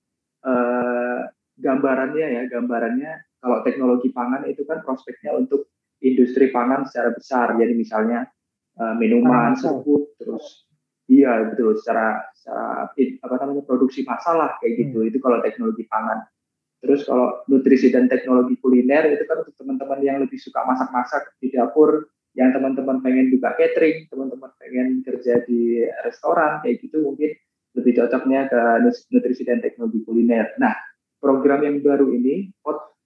eh, 0.44 1.20
gambarannya 1.60 2.26
ya, 2.40 2.42
gambarannya 2.48 3.12
kalau 3.38 3.62
teknologi 3.62 4.10
pangan 4.10 4.46
itu 4.50 4.66
kan 4.66 4.82
prospeknya 4.82 5.34
untuk 5.34 5.70
industri 6.02 6.50
pangan 6.50 6.86
secara 6.86 7.14
besar. 7.14 7.54
Jadi 7.54 7.74
misalnya 7.74 8.26
eh, 8.78 8.94
minuman, 8.98 9.54
serbuk, 9.54 10.14
terus 10.18 10.68
iya 11.08 11.40
betul 11.48 11.74
secara, 11.80 12.20
secara 12.36 12.92
apa 12.94 13.34
namanya 13.40 13.64
produksi 13.64 14.04
masalah 14.04 14.58
kayak 14.60 14.86
gitu. 14.86 15.02
Hmm. 15.02 15.08
Itu 15.10 15.18
kalau 15.22 15.38
teknologi 15.40 15.86
pangan. 15.86 16.26
Terus 16.78 17.02
kalau 17.02 17.42
nutrisi 17.50 17.90
dan 17.90 18.06
teknologi 18.06 18.54
kuliner 18.62 19.10
itu 19.10 19.26
kan 19.26 19.42
untuk 19.42 19.54
teman-teman 19.58 19.98
yang 19.98 20.22
lebih 20.22 20.38
suka 20.38 20.62
masak-masak 20.62 21.34
di 21.42 21.50
dapur, 21.50 22.06
yang 22.38 22.54
teman-teman 22.54 23.02
pengen 23.02 23.34
buka 23.34 23.58
catering, 23.58 24.06
teman-teman 24.06 24.54
pengen 24.62 25.02
kerja 25.02 25.42
di 25.42 25.82
restoran 26.06 26.62
kayak 26.62 26.78
gitu 26.86 27.02
mungkin 27.02 27.34
lebih 27.74 27.98
cocoknya 27.98 28.46
ke 28.46 28.60
nutrisi 29.10 29.42
dan 29.42 29.58
teknologi 29.58 30.06
kuliner. 30.06 30.54
Nah, 30.62 30.70
program 31.18 31.66
yang 31.66 31.82
baru 31.82 32.14
ini 32.14 32.54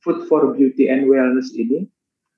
Food 0.02 0.26
for 0.26 0.50
Beauty 0.52 0.90
and 0.90 1.06
Wellness 1.06 1.54
ini 1.54 1.86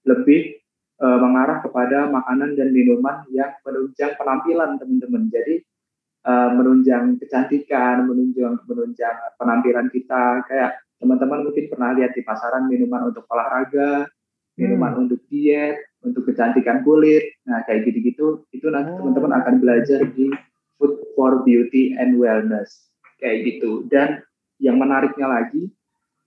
lebih 0.05 0.61
uh, 1.01 1.19
mengarah 1.19 1.65
kepada 1.65 2.13
makanan 2.13 2.55
dan 2.61 2.71
minuman 2.71 3.25
yang 3.33 3.57
menunjang 3.65 4.15
penampilan 4.21 4.77
teman-teman. 4.77 5.33
Jadi 5.33 5.65
uh, 6.29 6.53
menunjang 6.53 7.17
kecantikan, 7.19 8.05
menunjang 8.05 8.61
menunjang 8.69 9.17
penampilan 9.41 9.89
kita 9.89 10.45
kayak 10.45 10.77
teman-teman 11.01 11.49
mungkin 11.49 11.65
pernah 11.73 11.91
lihat 11.97 12.13
di 12.13 12.23
pasaran 12.25 12.69
minuman 12.69 13.09
untuk 13.13 13.25
olahraga, 13.29 14.09
minuman 14.57 14.93
hmm. 14.95 15.03
untuk 15.09 15.21
diet, 15.29 15.81
untuk 16.05 16.29
kecantikan 16.29 16.87
kulit. 16.87 17.37
Nah, 17.49 17.65
kayak 17.67 17.89
gitu-gitu 17.91 18.47
itu 18.55 18.67
nanti 18.71 18.95
oh. 18.95 18.97
teman-teman 19.03 19.33
akan 19.43 19.55
belajar 19.61 20.01
di 20.15 20.31
Food 20.79 21.01
for 21.15 21.43
Beauty 21.43 21.95
and 21.99 22.19
Wellness. 22.19 22.93
Kayak 23.19 23.47
gitu. 23.47 23.87
Dan 23.89 24.23
yang 24.63 24.79
menariknya 24.79 25.27
lagi, 25.27 25.71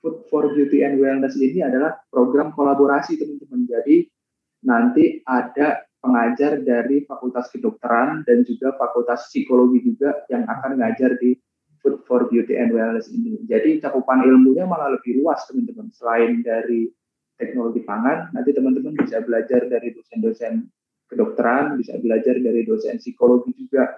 Food 0.01 0.29
for 0.29 0.53
Beauty 0.53 0.85
and 0.85 1.01
Wellness 1.01 1.37
ini 1.37 1.65
adalah 1.65 1.97
program 2.13 2.53
kolaborasi 2.53 3.17
teman-teman. 3.17 3.65
Jadi 3.65 4.05
nanti 4.65 5.21
ada 5.25 5.85
pengajar 5.97 6.61
dari 6.61 7.03
Fakultas 7.03 7.49
Kedokteran 7.49 8.21
dan 8.23 8.45
juga 8.45 8.77
Fakultas 8.77 9.27
Psikologi 9.27 9.81
juga 9.81 10.23
yang 10.29 10.45
akan 10.45 10.77
ngajar 10.79 11.17
di 11.17 11.33
Food 11.81 12.05
for 12.05 12.29
Beauty 12.29 12.57
and 12.57 12.73
Wellness 12.73 13.09
ini. 13.09 13.41
Jadi 13.45 13.81
cakupan 13.81 14.25
ilmunya 14.25 14.65
malah 14.69 14.93
lebih 14.93 15.21
luas 15.21 15.45
teman-teman. 15.49 15.89
Selain 15.93 16.41
dari 16.45 16.89
teknologi 17.37 17.85
pangan, 17.85 18.33
nanti 18.33 18.49
teman-teman 18.53 18.97
bisa 18.97 19.21
belajar 19.21 19.69
dari 19.69 19.93
dosen-dosen 19.93 20.65
kedokteran, 21.07 21.77
bisa 21.77 21.95
belajar 22.01 22.37
dari 22.41 22.65
dosen 22.65 22.97
psikologi 22.97 23.53
juga. 23.55 23.97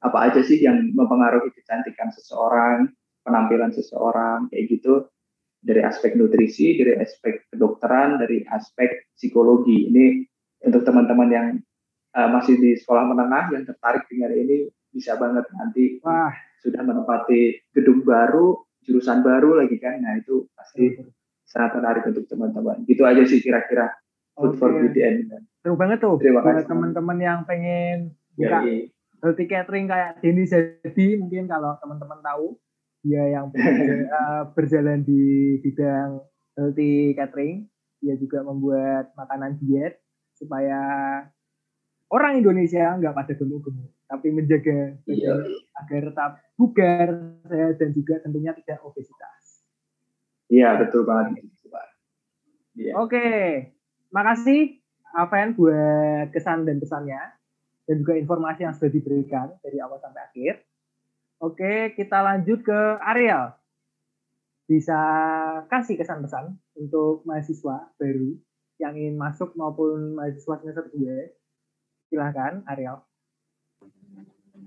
Apa 0.00 0.32
aja 0.32 0.40
sih 0.40 0.60
yang 0.60 0.92
mempengaruhi 0.96 1.52
kecantikan 1.52 2.08
seseorang, 2.08 2.88
penampilan 3.24 3.70
seseorang, 3.72 4.48
kayak 4.52 4.64
gitu. 4.70 5.06
Dari 5.60 5.84
aspek 5.84 6.16
nutrisi, 6.16 6.72
dari 6.80 6.96
aspek 6.96 7.52
kedokteran, 7.52 8.16
dari 8.16 8.40
aspek 8.48 9.12
psikologi. 9.12 9.92
Ini 9.92 10.24
untuk 10.64 10.88
teman-teman 10.88 11.28
yang 11.28 11.46
uh, 12.16 12.28
masih 12.32 12.56
di 12.56 12.80
sekolah 12.80 13.04
menengah 13.04 13.52
yang 13.52 13.68
tertarik 13.68 14.08
dengan 14.08 14.32
ini 14.32 14.72
bisa 14.90 15.20
banget 15.20 15.44
nanti 15.52 16.00
Wah 16.00 16.32
sudah 16.60 16.84
menempati 16.84 17.72
gedung 17.72 18.04
baru, 18.04 18.56
jurusan 18.84 19.24
baru 19.24 19.64
lagi 19.64 19.80
kan. 19.80 20.00
Nah, 20.00 20.20
itu 20.20 20.48
pasti 20.52 20.96
sangat 21.48 21.80
menarik 21.80 22.04
untuk 22.06 22.28
teman-teman. 22.28 22.84
Gitu 22.84 23.02
aja 23.04 23.24
sih 23.24 23.40
kira-kira 23.40 23.90
Food 24.36 24.56
okay. 24.56 24.60
for 24.62 24.70
Beauty 24.72 25.00
and 25.04 25.28
Seru 25.60 25.76
banget 25.76 26.00
tuh. 26.00 26.16
Terima 26.16 26.40
kasih. 26.40 26.68
teman-teman 26.68 27.18
yang 27.20 27.38
pengen 27.44 28.16
buka 28.38 28.64
ya, 28.64 28.88
healthy 29.20 29.44
catering 29.44 29.84
kayak 29.90 30.16
Denny 30.24 30.48
jadi 30.48 31.06
mungkin 31.20 31.44
kalau 31.44 31.76
teman-teman 31.82 32.24
tahu 32.24 32.56
dia 33.00 33.24
yang 33.32 33.48
uh, 33.52 34.42
berjalan 34.56 35.04
di 35.04 35.56
bidang 35.64 36.20
healthy 36.56 37.16
catering, 37.16 37.68
dia 38.00 38.14
juga 38.20 38.44
membuat 38.44 39.12
makanan 39.16 39.56
diet 39.60 40.00
supaya 40.36 40.80
orang 42.10 42.40
Indonesia 42.40 42.96
nggak 42.96 43.14
pada 43.16 43.32
gemuk-gemuk 43.36 43.92
tapi 44.10 44.34
menjaga 44.34 44.98
iya. 45.06 45.38
agar 45.78 46.02
tetap 46.10 46.32
bugar 46.58 47.38
sehat 47.46 47.78
dan 47.78 47.90
juga 47.94 48.18
tentunya 48.18 48.50
tidak 48.58 48.82
obesitas. 48.82 49.62
Iya 50.50 50.82
betul 50.82 51.06
banget. 51.06 51.46
Iya. 52.74 52.92
Oke, 52.98 53.28
makasih 54.10 54.82
Aven 55.14 55.54
buat 55.54 56.34
kesan 56.34 56.66
dan 56.66 56.82
pesannya 56.82 57.22
dan 57.86 57.94
juga 58.02 58.18
informasi 58.18 58.66
yang 58.66 58.74
sudah 58.74 58.90
diberikan 58.90 59.46
dari 59.62 59.78
awal 59.78 60.02
sampai 60.02 60.22
akhir. 60.26 60.54
Oke, 61.40 61.96
kita 61.96 62.20
lanjut 62.20 62.60
ke 62.60 62.80
Ariel. 63.00 63.56
Bisa 64.68 65.00
kasih 65.72 65.96
kesan 65.96 66.20
pesan 66.20 66.60
untuk 66.76 67.24
mahasiswa 67.24 67.88
baru 67.96 68.36
yang 68.76 68.92
ingin 68.92 69.16
masuk 69.16 69.56
maupun 69.56 70.20
mahasiswa 70.20 70.60
semester 70.60 70.92
2. 70.92 72.12
Silahkan, 72.12 72.60
Ariel. 72.68 73.00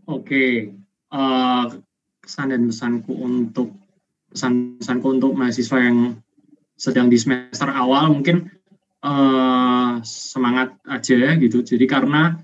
Oke, 0.10 0.74
uh, 1.14 1.70
pesan 2.26 2.50
dan 2.50 2.66
pesanku 2.66 3.22
untuk 3.22 3.70
pesan-pesanku 4.34 5.08
untuk 5.14 5.38
mahasiswa 5.38 5.78
yang 5.78 6.18
sedang 6.74 7.06
di 7.06 7.22
semester 7.22 7.70
awal 7.70 8.18
mungkin 8.18 8.50
uh, 9.06 10.02
semangat 10.02 10.74
aja 10.90 11.38
gitu. 11.38 11.62
Jadi 11.62 11.86
karena 11.86 12.42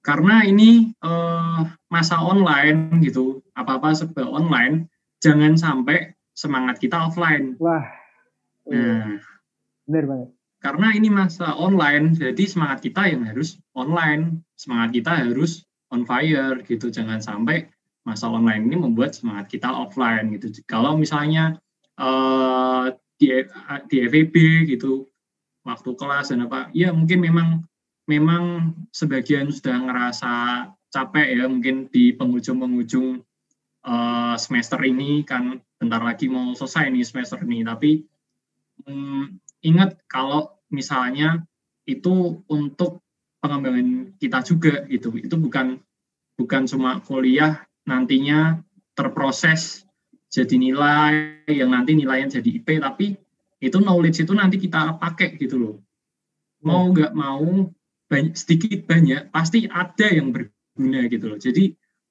karena 0.00 0.44
ini 0.48 0.96
uh, 1.04 1.68
masa 1.92 2.20
online 2.20 3.00
gitu, 3.04 3.44
apa-apa 3.52 3.92
serba 3.92 4.24
online, 4.24 4.88
jangan 5.20 5.56
sampai 5.56 6.16
semangat 6.32 6.80
kita 6.80 6.96
offline. 6.96 7.56
Wah. 7.60 7.84
Nah, 8.70 9.20
benar 9.84 10.04
banget. 10.08 10.28
Karena 10.60 10.88
ini 10.92 11.08
masa 11.08 11.56
online, 11.56 12.12
jadi 12.16 12.44
semangat 12.44 12.84
kita 12.84 13.08
yang 13.08 13.24
harus 13.24 13.56
online, 13.72 14.44
semangat 14.56 14.92
kita 14.92 15.24
harus 15.24 15.64
on 15.90 16.06
fire 16.06 16.62
gitu 16.64 16.88
jangan 16.88 17.18
sampai 17.18 17.66
masa 18.06 18.30
online 18.30 18.70
ini 18.70 18.76
membuat 18.80 19.12
semangat 19.12 19.52
kita 19.52 19.68
offline 19.68 20.32
gitu 20.32 20.48
kalau 20.64 20.96
misalnya 20.96 21.58
uh, 22.00 22.88
di 23.20 23.44
di 23.90 23.96
FEB 24.08 24.34
gitu 24.72 25.04
waktu 25.66 25.90
kelas 25.92 26.32
dan 26.32 26.48
apa 26.48 26.72
ya 26.72 26.94
mungkin 26.96 27.20
memang 27.20 27.48
memang 28.10 28.74
sebagian 28.90 29.54
sudah 29.54 29.78
ngerasa 29.86 30.32
capek 30.90 31.38
ya 31.38 31.46
mungkin 31.46 31.86
di 31.86 32.10
penghujung-penghujung 32.18 33.22
uh, 33.86 34.34
semester 34.34 34.82
ini 34.82 35.22
kan 35.22 35.62
bentar 35.78 36.02
lagi 36.02 36.26
mau 36.26 36.50
selesai 36.58 36.90
nih 36.90 37.06
semester 37.06 37.38
ini. 37.46 37.62
Tapi 37.62 38.02
um, 38.90 39.38
ingat 39.62 40.02
kalau 40.10 40.58
misalnya 40.74 41.46
itu 41.86 42.42
untuk 42.50 43.06
pengembangan 43.38 44.18
kita 44.18 44.42
juga 44.42 44.82
gitu. 44.90 45.14
Itu 45.14 45.38
bukan 45.38 45.78
bukan 46.34 46.66
cuma 46.66 46.98
kuliah 47.06 47.62
nantinya 47.86 48.58
terproses 48.98 49.86
jadi 50.30 50.58
nilai 50.58 51.42
yang 51.50 51.70
nanti 51.74 51.94
nilainya 51.94 52.38
jadi 52.38 52.50
IP 52.62 52.68
tapi 52.78 53.18
itu 53.60 53.76
knowledge 53.82 54.24
itu 54.24 54.32
nanti 54.34 54.56
kita 54.58 54.98
pakai 54.98 55.38
gitu 55.38 55.56
loh. 55.58 55.76
Mau 56.64 56.90
hmm. 56.90 56.92
nggak 56.96 57.12
mau 57.14 57.70
banyak, 58.10 58.34
sedikit 58.34 58.90
banyak 58.90 59.30
pasti 59.30 59.70
ada 59.70 60.10
yang 60.10 60.34
berguna 60.34 61.06
gitu 61.06 61.30
loh. 61.30 61.38
Jadi 61.38 61.70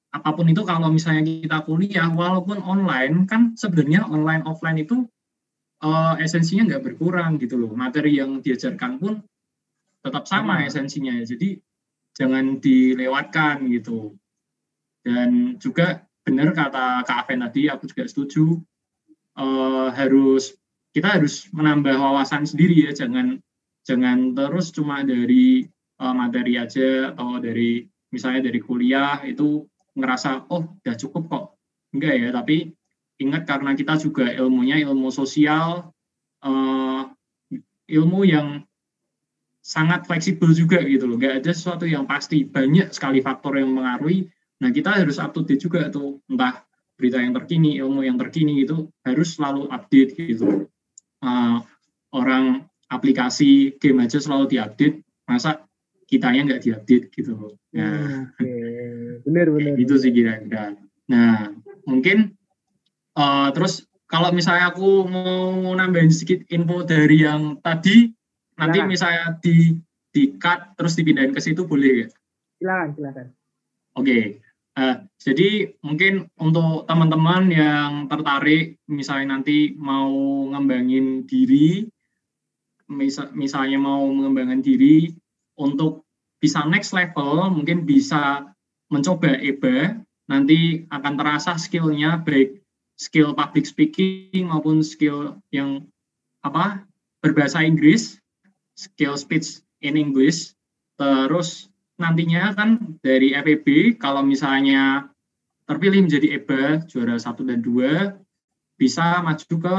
apa 0.10 0.34
pun 0.34 0.48
itu 0.50 0.64
kalau 0.66 0.90
misalnya 0.90 1.22
kita 1.28 1.62
kuliah 1.68 2.10
walaupun 2.10 2.64
online 2.66 3.30
kan 3.30 3.54
sebenarnya 3.54 4.10
online 4.10 4.42
offline 4.48 4.82
itu 4.82 5.06
uh, 5.84 6.18
esensinya 6.18 6.66
nggak 6.66 6.84
berkurang 6.88 7.36
gitu 7.38 7.60
loh. 7.60 7.76
Materi 7.76 8.18
yang 8.18 8.40
diajarkan 8.40 8.98
pun 8.98 9.14
tetap 10.00 10.24
sama 10.26 10.64
hmm. 10.64 10.68
esensinya. 10.72 11.14
Ya 11.20 11.28
jadi 11.28 11.60
jangan 12.16 12.64
dilewatkan 12.64 13.68
gitu. 13.70 14.16
Dan 15.04 15.60
juga 15.60 16.08
benar 16.24 16.56
kata 16.56 17.04
Kak 17.04 17.28
Aven 17.28 17.44
tadi 17.44 17.68
aku 17.68 17.92
juga 17.92 18.08
setuju 18.08 18.46
uh, 19.36 19.92
harus 19.92 20.56
kita 20.90 21.22
harus 21.22 21.46
menambah 21.52 22.00
wawasan 22.00 22.48
sendiri 22.48 22.88
ya. 22.88 22.92
Jangan 22.96 23.38
jangan 23.84 24.34
terus 24.34 24.72
cuma 24.74 25.06
dari 25.06 25.70
uh, 26.00 26.16
materi 26.16 26.56
aja 26.58 27.14
atau 27.14 27.38
dari 27.38 27.84
misalnya 28.10 28.50
dari 28.50 28.60
kuliah 28.64 29.22
itu 29.28 29.68
ngerasa 29.94 30.50
oh 30.50 30.80
udah 30.82 30.96
cukup 30.98 31.24
kok 31.30 31.46
enggak 31.94 32.14
ya 32.18 32.30
tapi 32.34 32.72
ingat 33.20 33.44
karena 33.44 33.76
kita 33.76 34.00
juga 34.00 34.32
ilmunya 34.32 34.80
ilmu 34.80 35.12
sosial 35.12 35.92
uh, 36.42 37.04
ilmu 37.90 38.22
yang 38.24 38.64
sangat 39.60 40.08
fleksibel 40.10 40.50
juga 40.56 40.82
gitu 40.82 41.06
loh. 41.06 41.20
Gak 41.20 41.44
ada 41.44 41.52
sesuatu 41.52 41.86
yang 41.86 42.10
pasti. 42.10 42.42
Banyak 42.48 42.90
sekali 42.90 43.20
faktor 43.22 43.60
yang 43.60 43.70
mengaruhi. 43.70 44.26
Nah 44.64 44.74
kita 44.74 44.98
harus 44.98 45.22
up 45.22 45.36
to 45.36 45.46
date 45.46 45.62
juga 45.62 45.94
tuh. 45.94 46.18
Entah 46.26 46.66
berita 46.98 47.22
yang 47.22 47.38
terkini, 47.38 47.78
ilmu 47.80 48.02
yang 48.02 48.18
terkini 48.18 48.66
itu 48.66 48.90
harus 49.06 49.38
selalu 49.38 49.70
update 49.70 50.18
gitu. 50.18 50.66
Uh, 51.22 51.62
orang 52.16 52.66
aplikasi 52.90 53.78
game 53.78 54.02
aja 54.02 54.18
selalu 54.18 54.58
diupdate. 54.58 55.06
Masa 55.30 55.69
kitanya 56.10 56.42
nggak 56.50 56.62
diupdate 56.66 57.14
gitu 57.14 57.38
loh. 57.38 57.54
Nah, 57.78 58.34
okay. 58.34 59.22
benar 59.22 59.48
benar. 59.54 59.78
Itu 59.78 59.94
sih 60.02 60.10
kira-kira. 60.10 60.74
Nah 61.06 61.54
mungkin 61.86 62.34
uh, 63.14 63.54
terus 63.54 63.86
kalau 64.10 64.34
misalnya 64.34 64.74
aku 64.74 65.06
mau 65.06 65.70
nambahin 65.78 66.10
sedikit 66.10 66.42
info 66.50 66.82
dari 66.82 67.22
yang 67.22 67.62
tadi 67.62 68.10
nanti 68.58 68.78
silakan. 68.82 68.90
misalnya 68.90 69.26
di 69.38 69.78
di 70.10 70.34
cut 70.42 70.74
terus 70.74 70.98
dipindahin 70.98 71.30
ke 71.30 71.40
situ 71.40 71.70
boleh 71.70 72.06
ya? 72.06 72.08
Silakan, 72.58 72.90
silakan. 72.98 73.28
Oke. 73.94 74.04
Okay. 74.04 74.24
Uh, 74.74 74.82
eh, 74.82 74.96
jadi 75.22 75.50
mungkin 75.86 76.14
untuk 76.42 76.90
teman-teman 76.90 77.54
yang 77.54 77.92
tertarik 78.10 78.82
misalnya 78.90 79.38
nanti 79.38 79.78
mau 79.78 80.10
ngembangin 80.50 81.30
diri 81.30 81.86
misal, 82.90 83.30
misalnya 83.38 83.78
mau 83.78 84.10
mengembangkan 84.10 84.66
diri 84.66 85.14
untuk 85.60 86.08
bisa 86.40 86.64
next 86.64 86.96
level 86.96 87.52
mungkin 87.52 87.84
bisa 87.84 88.48
mencoba 88.88 89.36
EBA 89.38 90.00
nanti 90.32 90.88
akan 90.88 91.14
terasa 91.20 91.60
skillnya 91.60 92.24
baik 92.24 92.64
skill 92.96 93.36
public 93.36 93.68
speaking 93.68 94.48
maupun 94.48 94.80
skill 94.80 95.38
yang 95.52 95.84
apa 96.42 96.88
berbahasa 97.20 97.62
Inggris 97.68 98.16
skill 98.80 99.20
speech 99.20 99.60
in 99.84 100.00
English. 100.00 100.56
Terus 100.96 101.68
nantinya 102.00 102.56
kan 102.56 102.96
dari 103.04 103.36
FEB 103.36 104.00
kalau 104.00 104.24
misalnya 104.24 105.12
terpilih 105.68 106.08
menjadi 106.08 106.40
EBA 106.40 106.88
juara 106.88 107.20
1 107.20 107.36
dan 107.44 107.60
2 107.60 108.80
bisa 108.80 109.20
maju 109.20 109.56
ke 109.60 109.78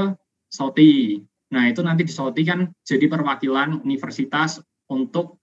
SOTI. 0.52 1.24
Nah, 1.50 1.66
itu 1.66 1.80
nanti 1.82 2.04
di 2.04 2.12
SOTI 2.12 2.42
kan 2.44 2.60
jadi 2.84 3.08
perwakilan 3.08 3.80
universitas 3.82 4.60
untuk 4.92 5.39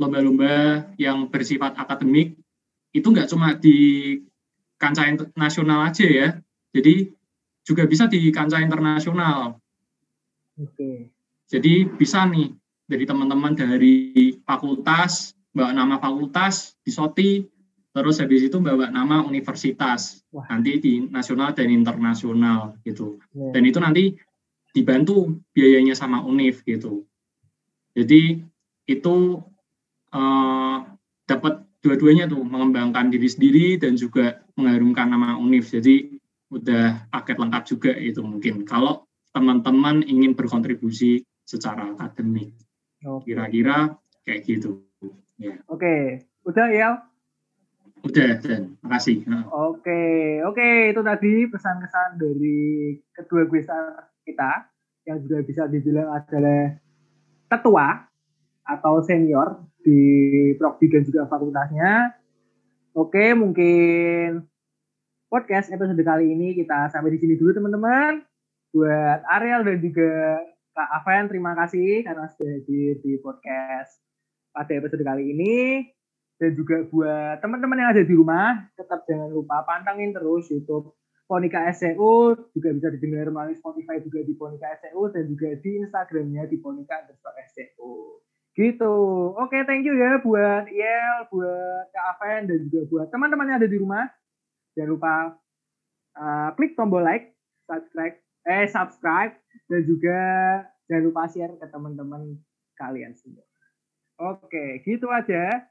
lomba-lomba 0.00 0.88
yang 0.98 1.30
bersifat 1.30 1.76
akademik 1.78 2.34
itu 2.94 3.06
nggak 3.10 3.28
cuma 3.30 3.54
di 3.58 3.76
kancah 4.78 5.06
nasional 5.34 5.86
aja 5.86 6.06
ya, 6.06 6.28
jadi 6.74 7.10
juga 7.64 7.88
bisa 7.88 8.06
di 8.06 8.28
kancah 8.30 8.60
internasional. 8.60 9.58
Oke. 10.60 11.10
Jadi 11.48 11.88
bisa 11.88 12.22
nih 12.28 12.54
dari 12.84 13.04
teman-teman 13.08 13.56
dari 13.56 14.36
fakultas 14.44 15.34
bawa 15.54 15.72
nama 15.72 15.96
fakultas 15.98 16.76
di 16.82 16.90
SOTI, 16.90 17.32
terus 17.94 18.18
habis 18.18 18.46
itu 18.46 18.58
bawa 18.58 18.90
nama 18.90 19.22
universitas 19.22 20.20
Wah. 20.34 20.44
nanti 20.50 20.82
di 20.82 20.92
nasional 21.08 21.54
dan 21.54 21.70
internasional 21.70 22.76
gitu. 22.82 23.22
Yeah. 23.32 23.54
Dan 23.54 23.62
itu 23.64 23.78
nanti 23.78 24.04
dibantu 24.74 25.38
biayanya 25.54 25.94
sama 25.94 26.20
UNIF 26.26 26.66
gitu. 26.66 27.06
Jadi 27.94 28.42
itu 28.90 29.16
uh, 30.12 30.78
dapat 31.24 31.64
dua-duanya 31.80 32.26
tuh 32.26 32.42
mengembangkan 32.42 33.08
diri 33.08 33.28
sendiri 33.30 33.66
dan 33.78 33.94
juga 33.94 34.42
mengharumkan 34.58 35.08
nama 35.08 35.38
UNIF. 35.38 35.72
Jadi 35.72 36.18
udah 36.50 37.08
paket 37.10 37.36
lengkap 37.38 37.62
juga 37.66 37.92
itu 37.96 38.20
mungkin 38.20 38.66
kalau 38.66 39.06
teman-teman 39.34 40.06
ingin 40.06 40.34
berkontribusi 40.38 41.26
secara 41.42 41.94
akademik. 41.94 42.54
Kira-kira 43.26 44.00
kayak 44.24 44.48
gitu. 44.48 44.86
Ya. 45.36 45.60
Oke, 45.68 46.24
udah 46.46 46.68
ya. 46.72 46.90
Udah, 48.04 48.36
dan 48.40 48.76
makasih. 48.84 49.24
Oke, 49.48 50.40
oke 50.44 50.92
itu 50.92 51.00
tadi 51.00 51.32
pesan-kesan 51.48 52.20
dari 52.20 52.96
kedua 53.16 53.48
guestar 53.48 54.12
kita 54.28 54.68
yang 55.08 55.24
juga 55.24 55.40
bisa 55.44 55.62
dibilang 55.68 56.12
adalah 56.12 56.76
ketua 57.54 58.10
atau 58.64 59.04
senior 59.04 59.62
di 59.84 60.00
prodi 60.56 60.88
dan 60.88 61.02
juga 61.04 61.28
fakultasnya. 61.28 62.16
Oke, 62.96 63.34
mungkin 63.36 64.46
podcast 65.28 65.70
episode 65.70 65.98
kali 66.00 66.30
ini 66.32 66.56
kita 66.56 66.90
sampai 66.90 67.14
di 67.14 67.18
sini 67.20 67.34
dulu 67.36 67.52
teman-teman. 67.52 68.22
Buat 68.74 69.22
Ariel 69.38 69.62
dan 69.62 69.78
juga 69.78 70.42
Kak 70.74 70.90
Aven, 71.02 71.30
terima 71.30 71.54
kasih 71.54 72.02
karena 72.02 72.26
sudah 72.34 72.50
hadir 72.50 72.98
di 72.98 73.14
podcast 73.22 74.02
pada 74.50 74.72
episode 74.74 75.06
kali 75.06 75.30
ini. 75.30 75.86
Dan 76.34 76.58
juga 76.58 76.82
buat 76.90 77.38
teman-teman 77.38 77.78
yang 77.78 77.90
ada 77.94 78.02
di 78.02 78.14
rumah, 78.14 78.66
tetap 78.74 79.06
jangan 79.06 79.30
lupa 79.30 79.62
pantangin 79.62 80.10
terus 80.10 80.50
YouTube 80.50 80.90
Ponika 81.24 81.72
SEO, 81.72 82.36
juga 82.52 82.68
bisa 82.76 82.88
didengar 82.92 83.32
melalui 83.32 83.56
Spotify 83.56 83.96
juga 84.00 84.20
di 84.20 84.36
Ponika 84.36 84.68
SEO, 84.76 85.08
dan 85.08 85.24
juga 85.24 85.56
di 85.56 85.70
Instagramnya 85.80 86.44
di 86.46 86.60
Ponika 86.60 87.00
underscore 87.00 87.40
SEO. 87.48 88.20
Gitu. 88.54 88.94
Oke, 89.34 89.58
okay, 89.58 89.62
thank 89.66 89.82
you 89.82 89.96
ya 89.98 90.20
buat 90.22 90.68
Yel, 90.70 91.16
buat 91.32 91.90
Kak 91.90 92.04
Aven, 92.14 92.46
dan 92.46 92.58
juga 92.68 92.80
buat 92.86 93.06
teman-teman 93.08 93.50
yang 93.50 93.58
ada 93.58 93.68
di 93.68 93.78
rumah. 93.80 94.06
Jangan 94.76 94.90
lupa 94.94 95.14
uh, 96.20 96.48
klik 96.54 96.76
tombol 96.76 97.02
like, 97.02 97.34
subscribe, 97.66 98.14
eh 98.46 98.68
subscribe, 98.70 99.32
dan 99.66 99.80
juga 99.88 100.18
jangan 100.86 101.04
lupa 101.08 101.22
share 101.32 101.54
ke 101.56 101.66
teman-teman 101.72 102.38
kalian 102.78 103.16
semua. 103.16 103.42
Oke, 104.20 104.84
gitu 104.86 105.10
aja. 105.10 105.66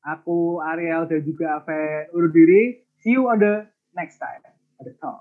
Aku 0.00 0.60
Ariel 0.64 1.08
dan 1.08 1.20
juga 1.24 1.60
Ave 1.60 2.08
urut 2.12 2.32
diri. 2.32 2.84
See 3.00 3.16
you 3.16 3.28
on 3.28 3.40
the 3.40 3.68
next 3.96 4.20
time. 4.20 4.44
Ada. 4.80 5.12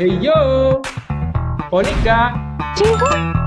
Hey 0.00 0.16
yo, 0.16 0.80
Monica. 1.68 2.32
Cihut. 2.72 3.43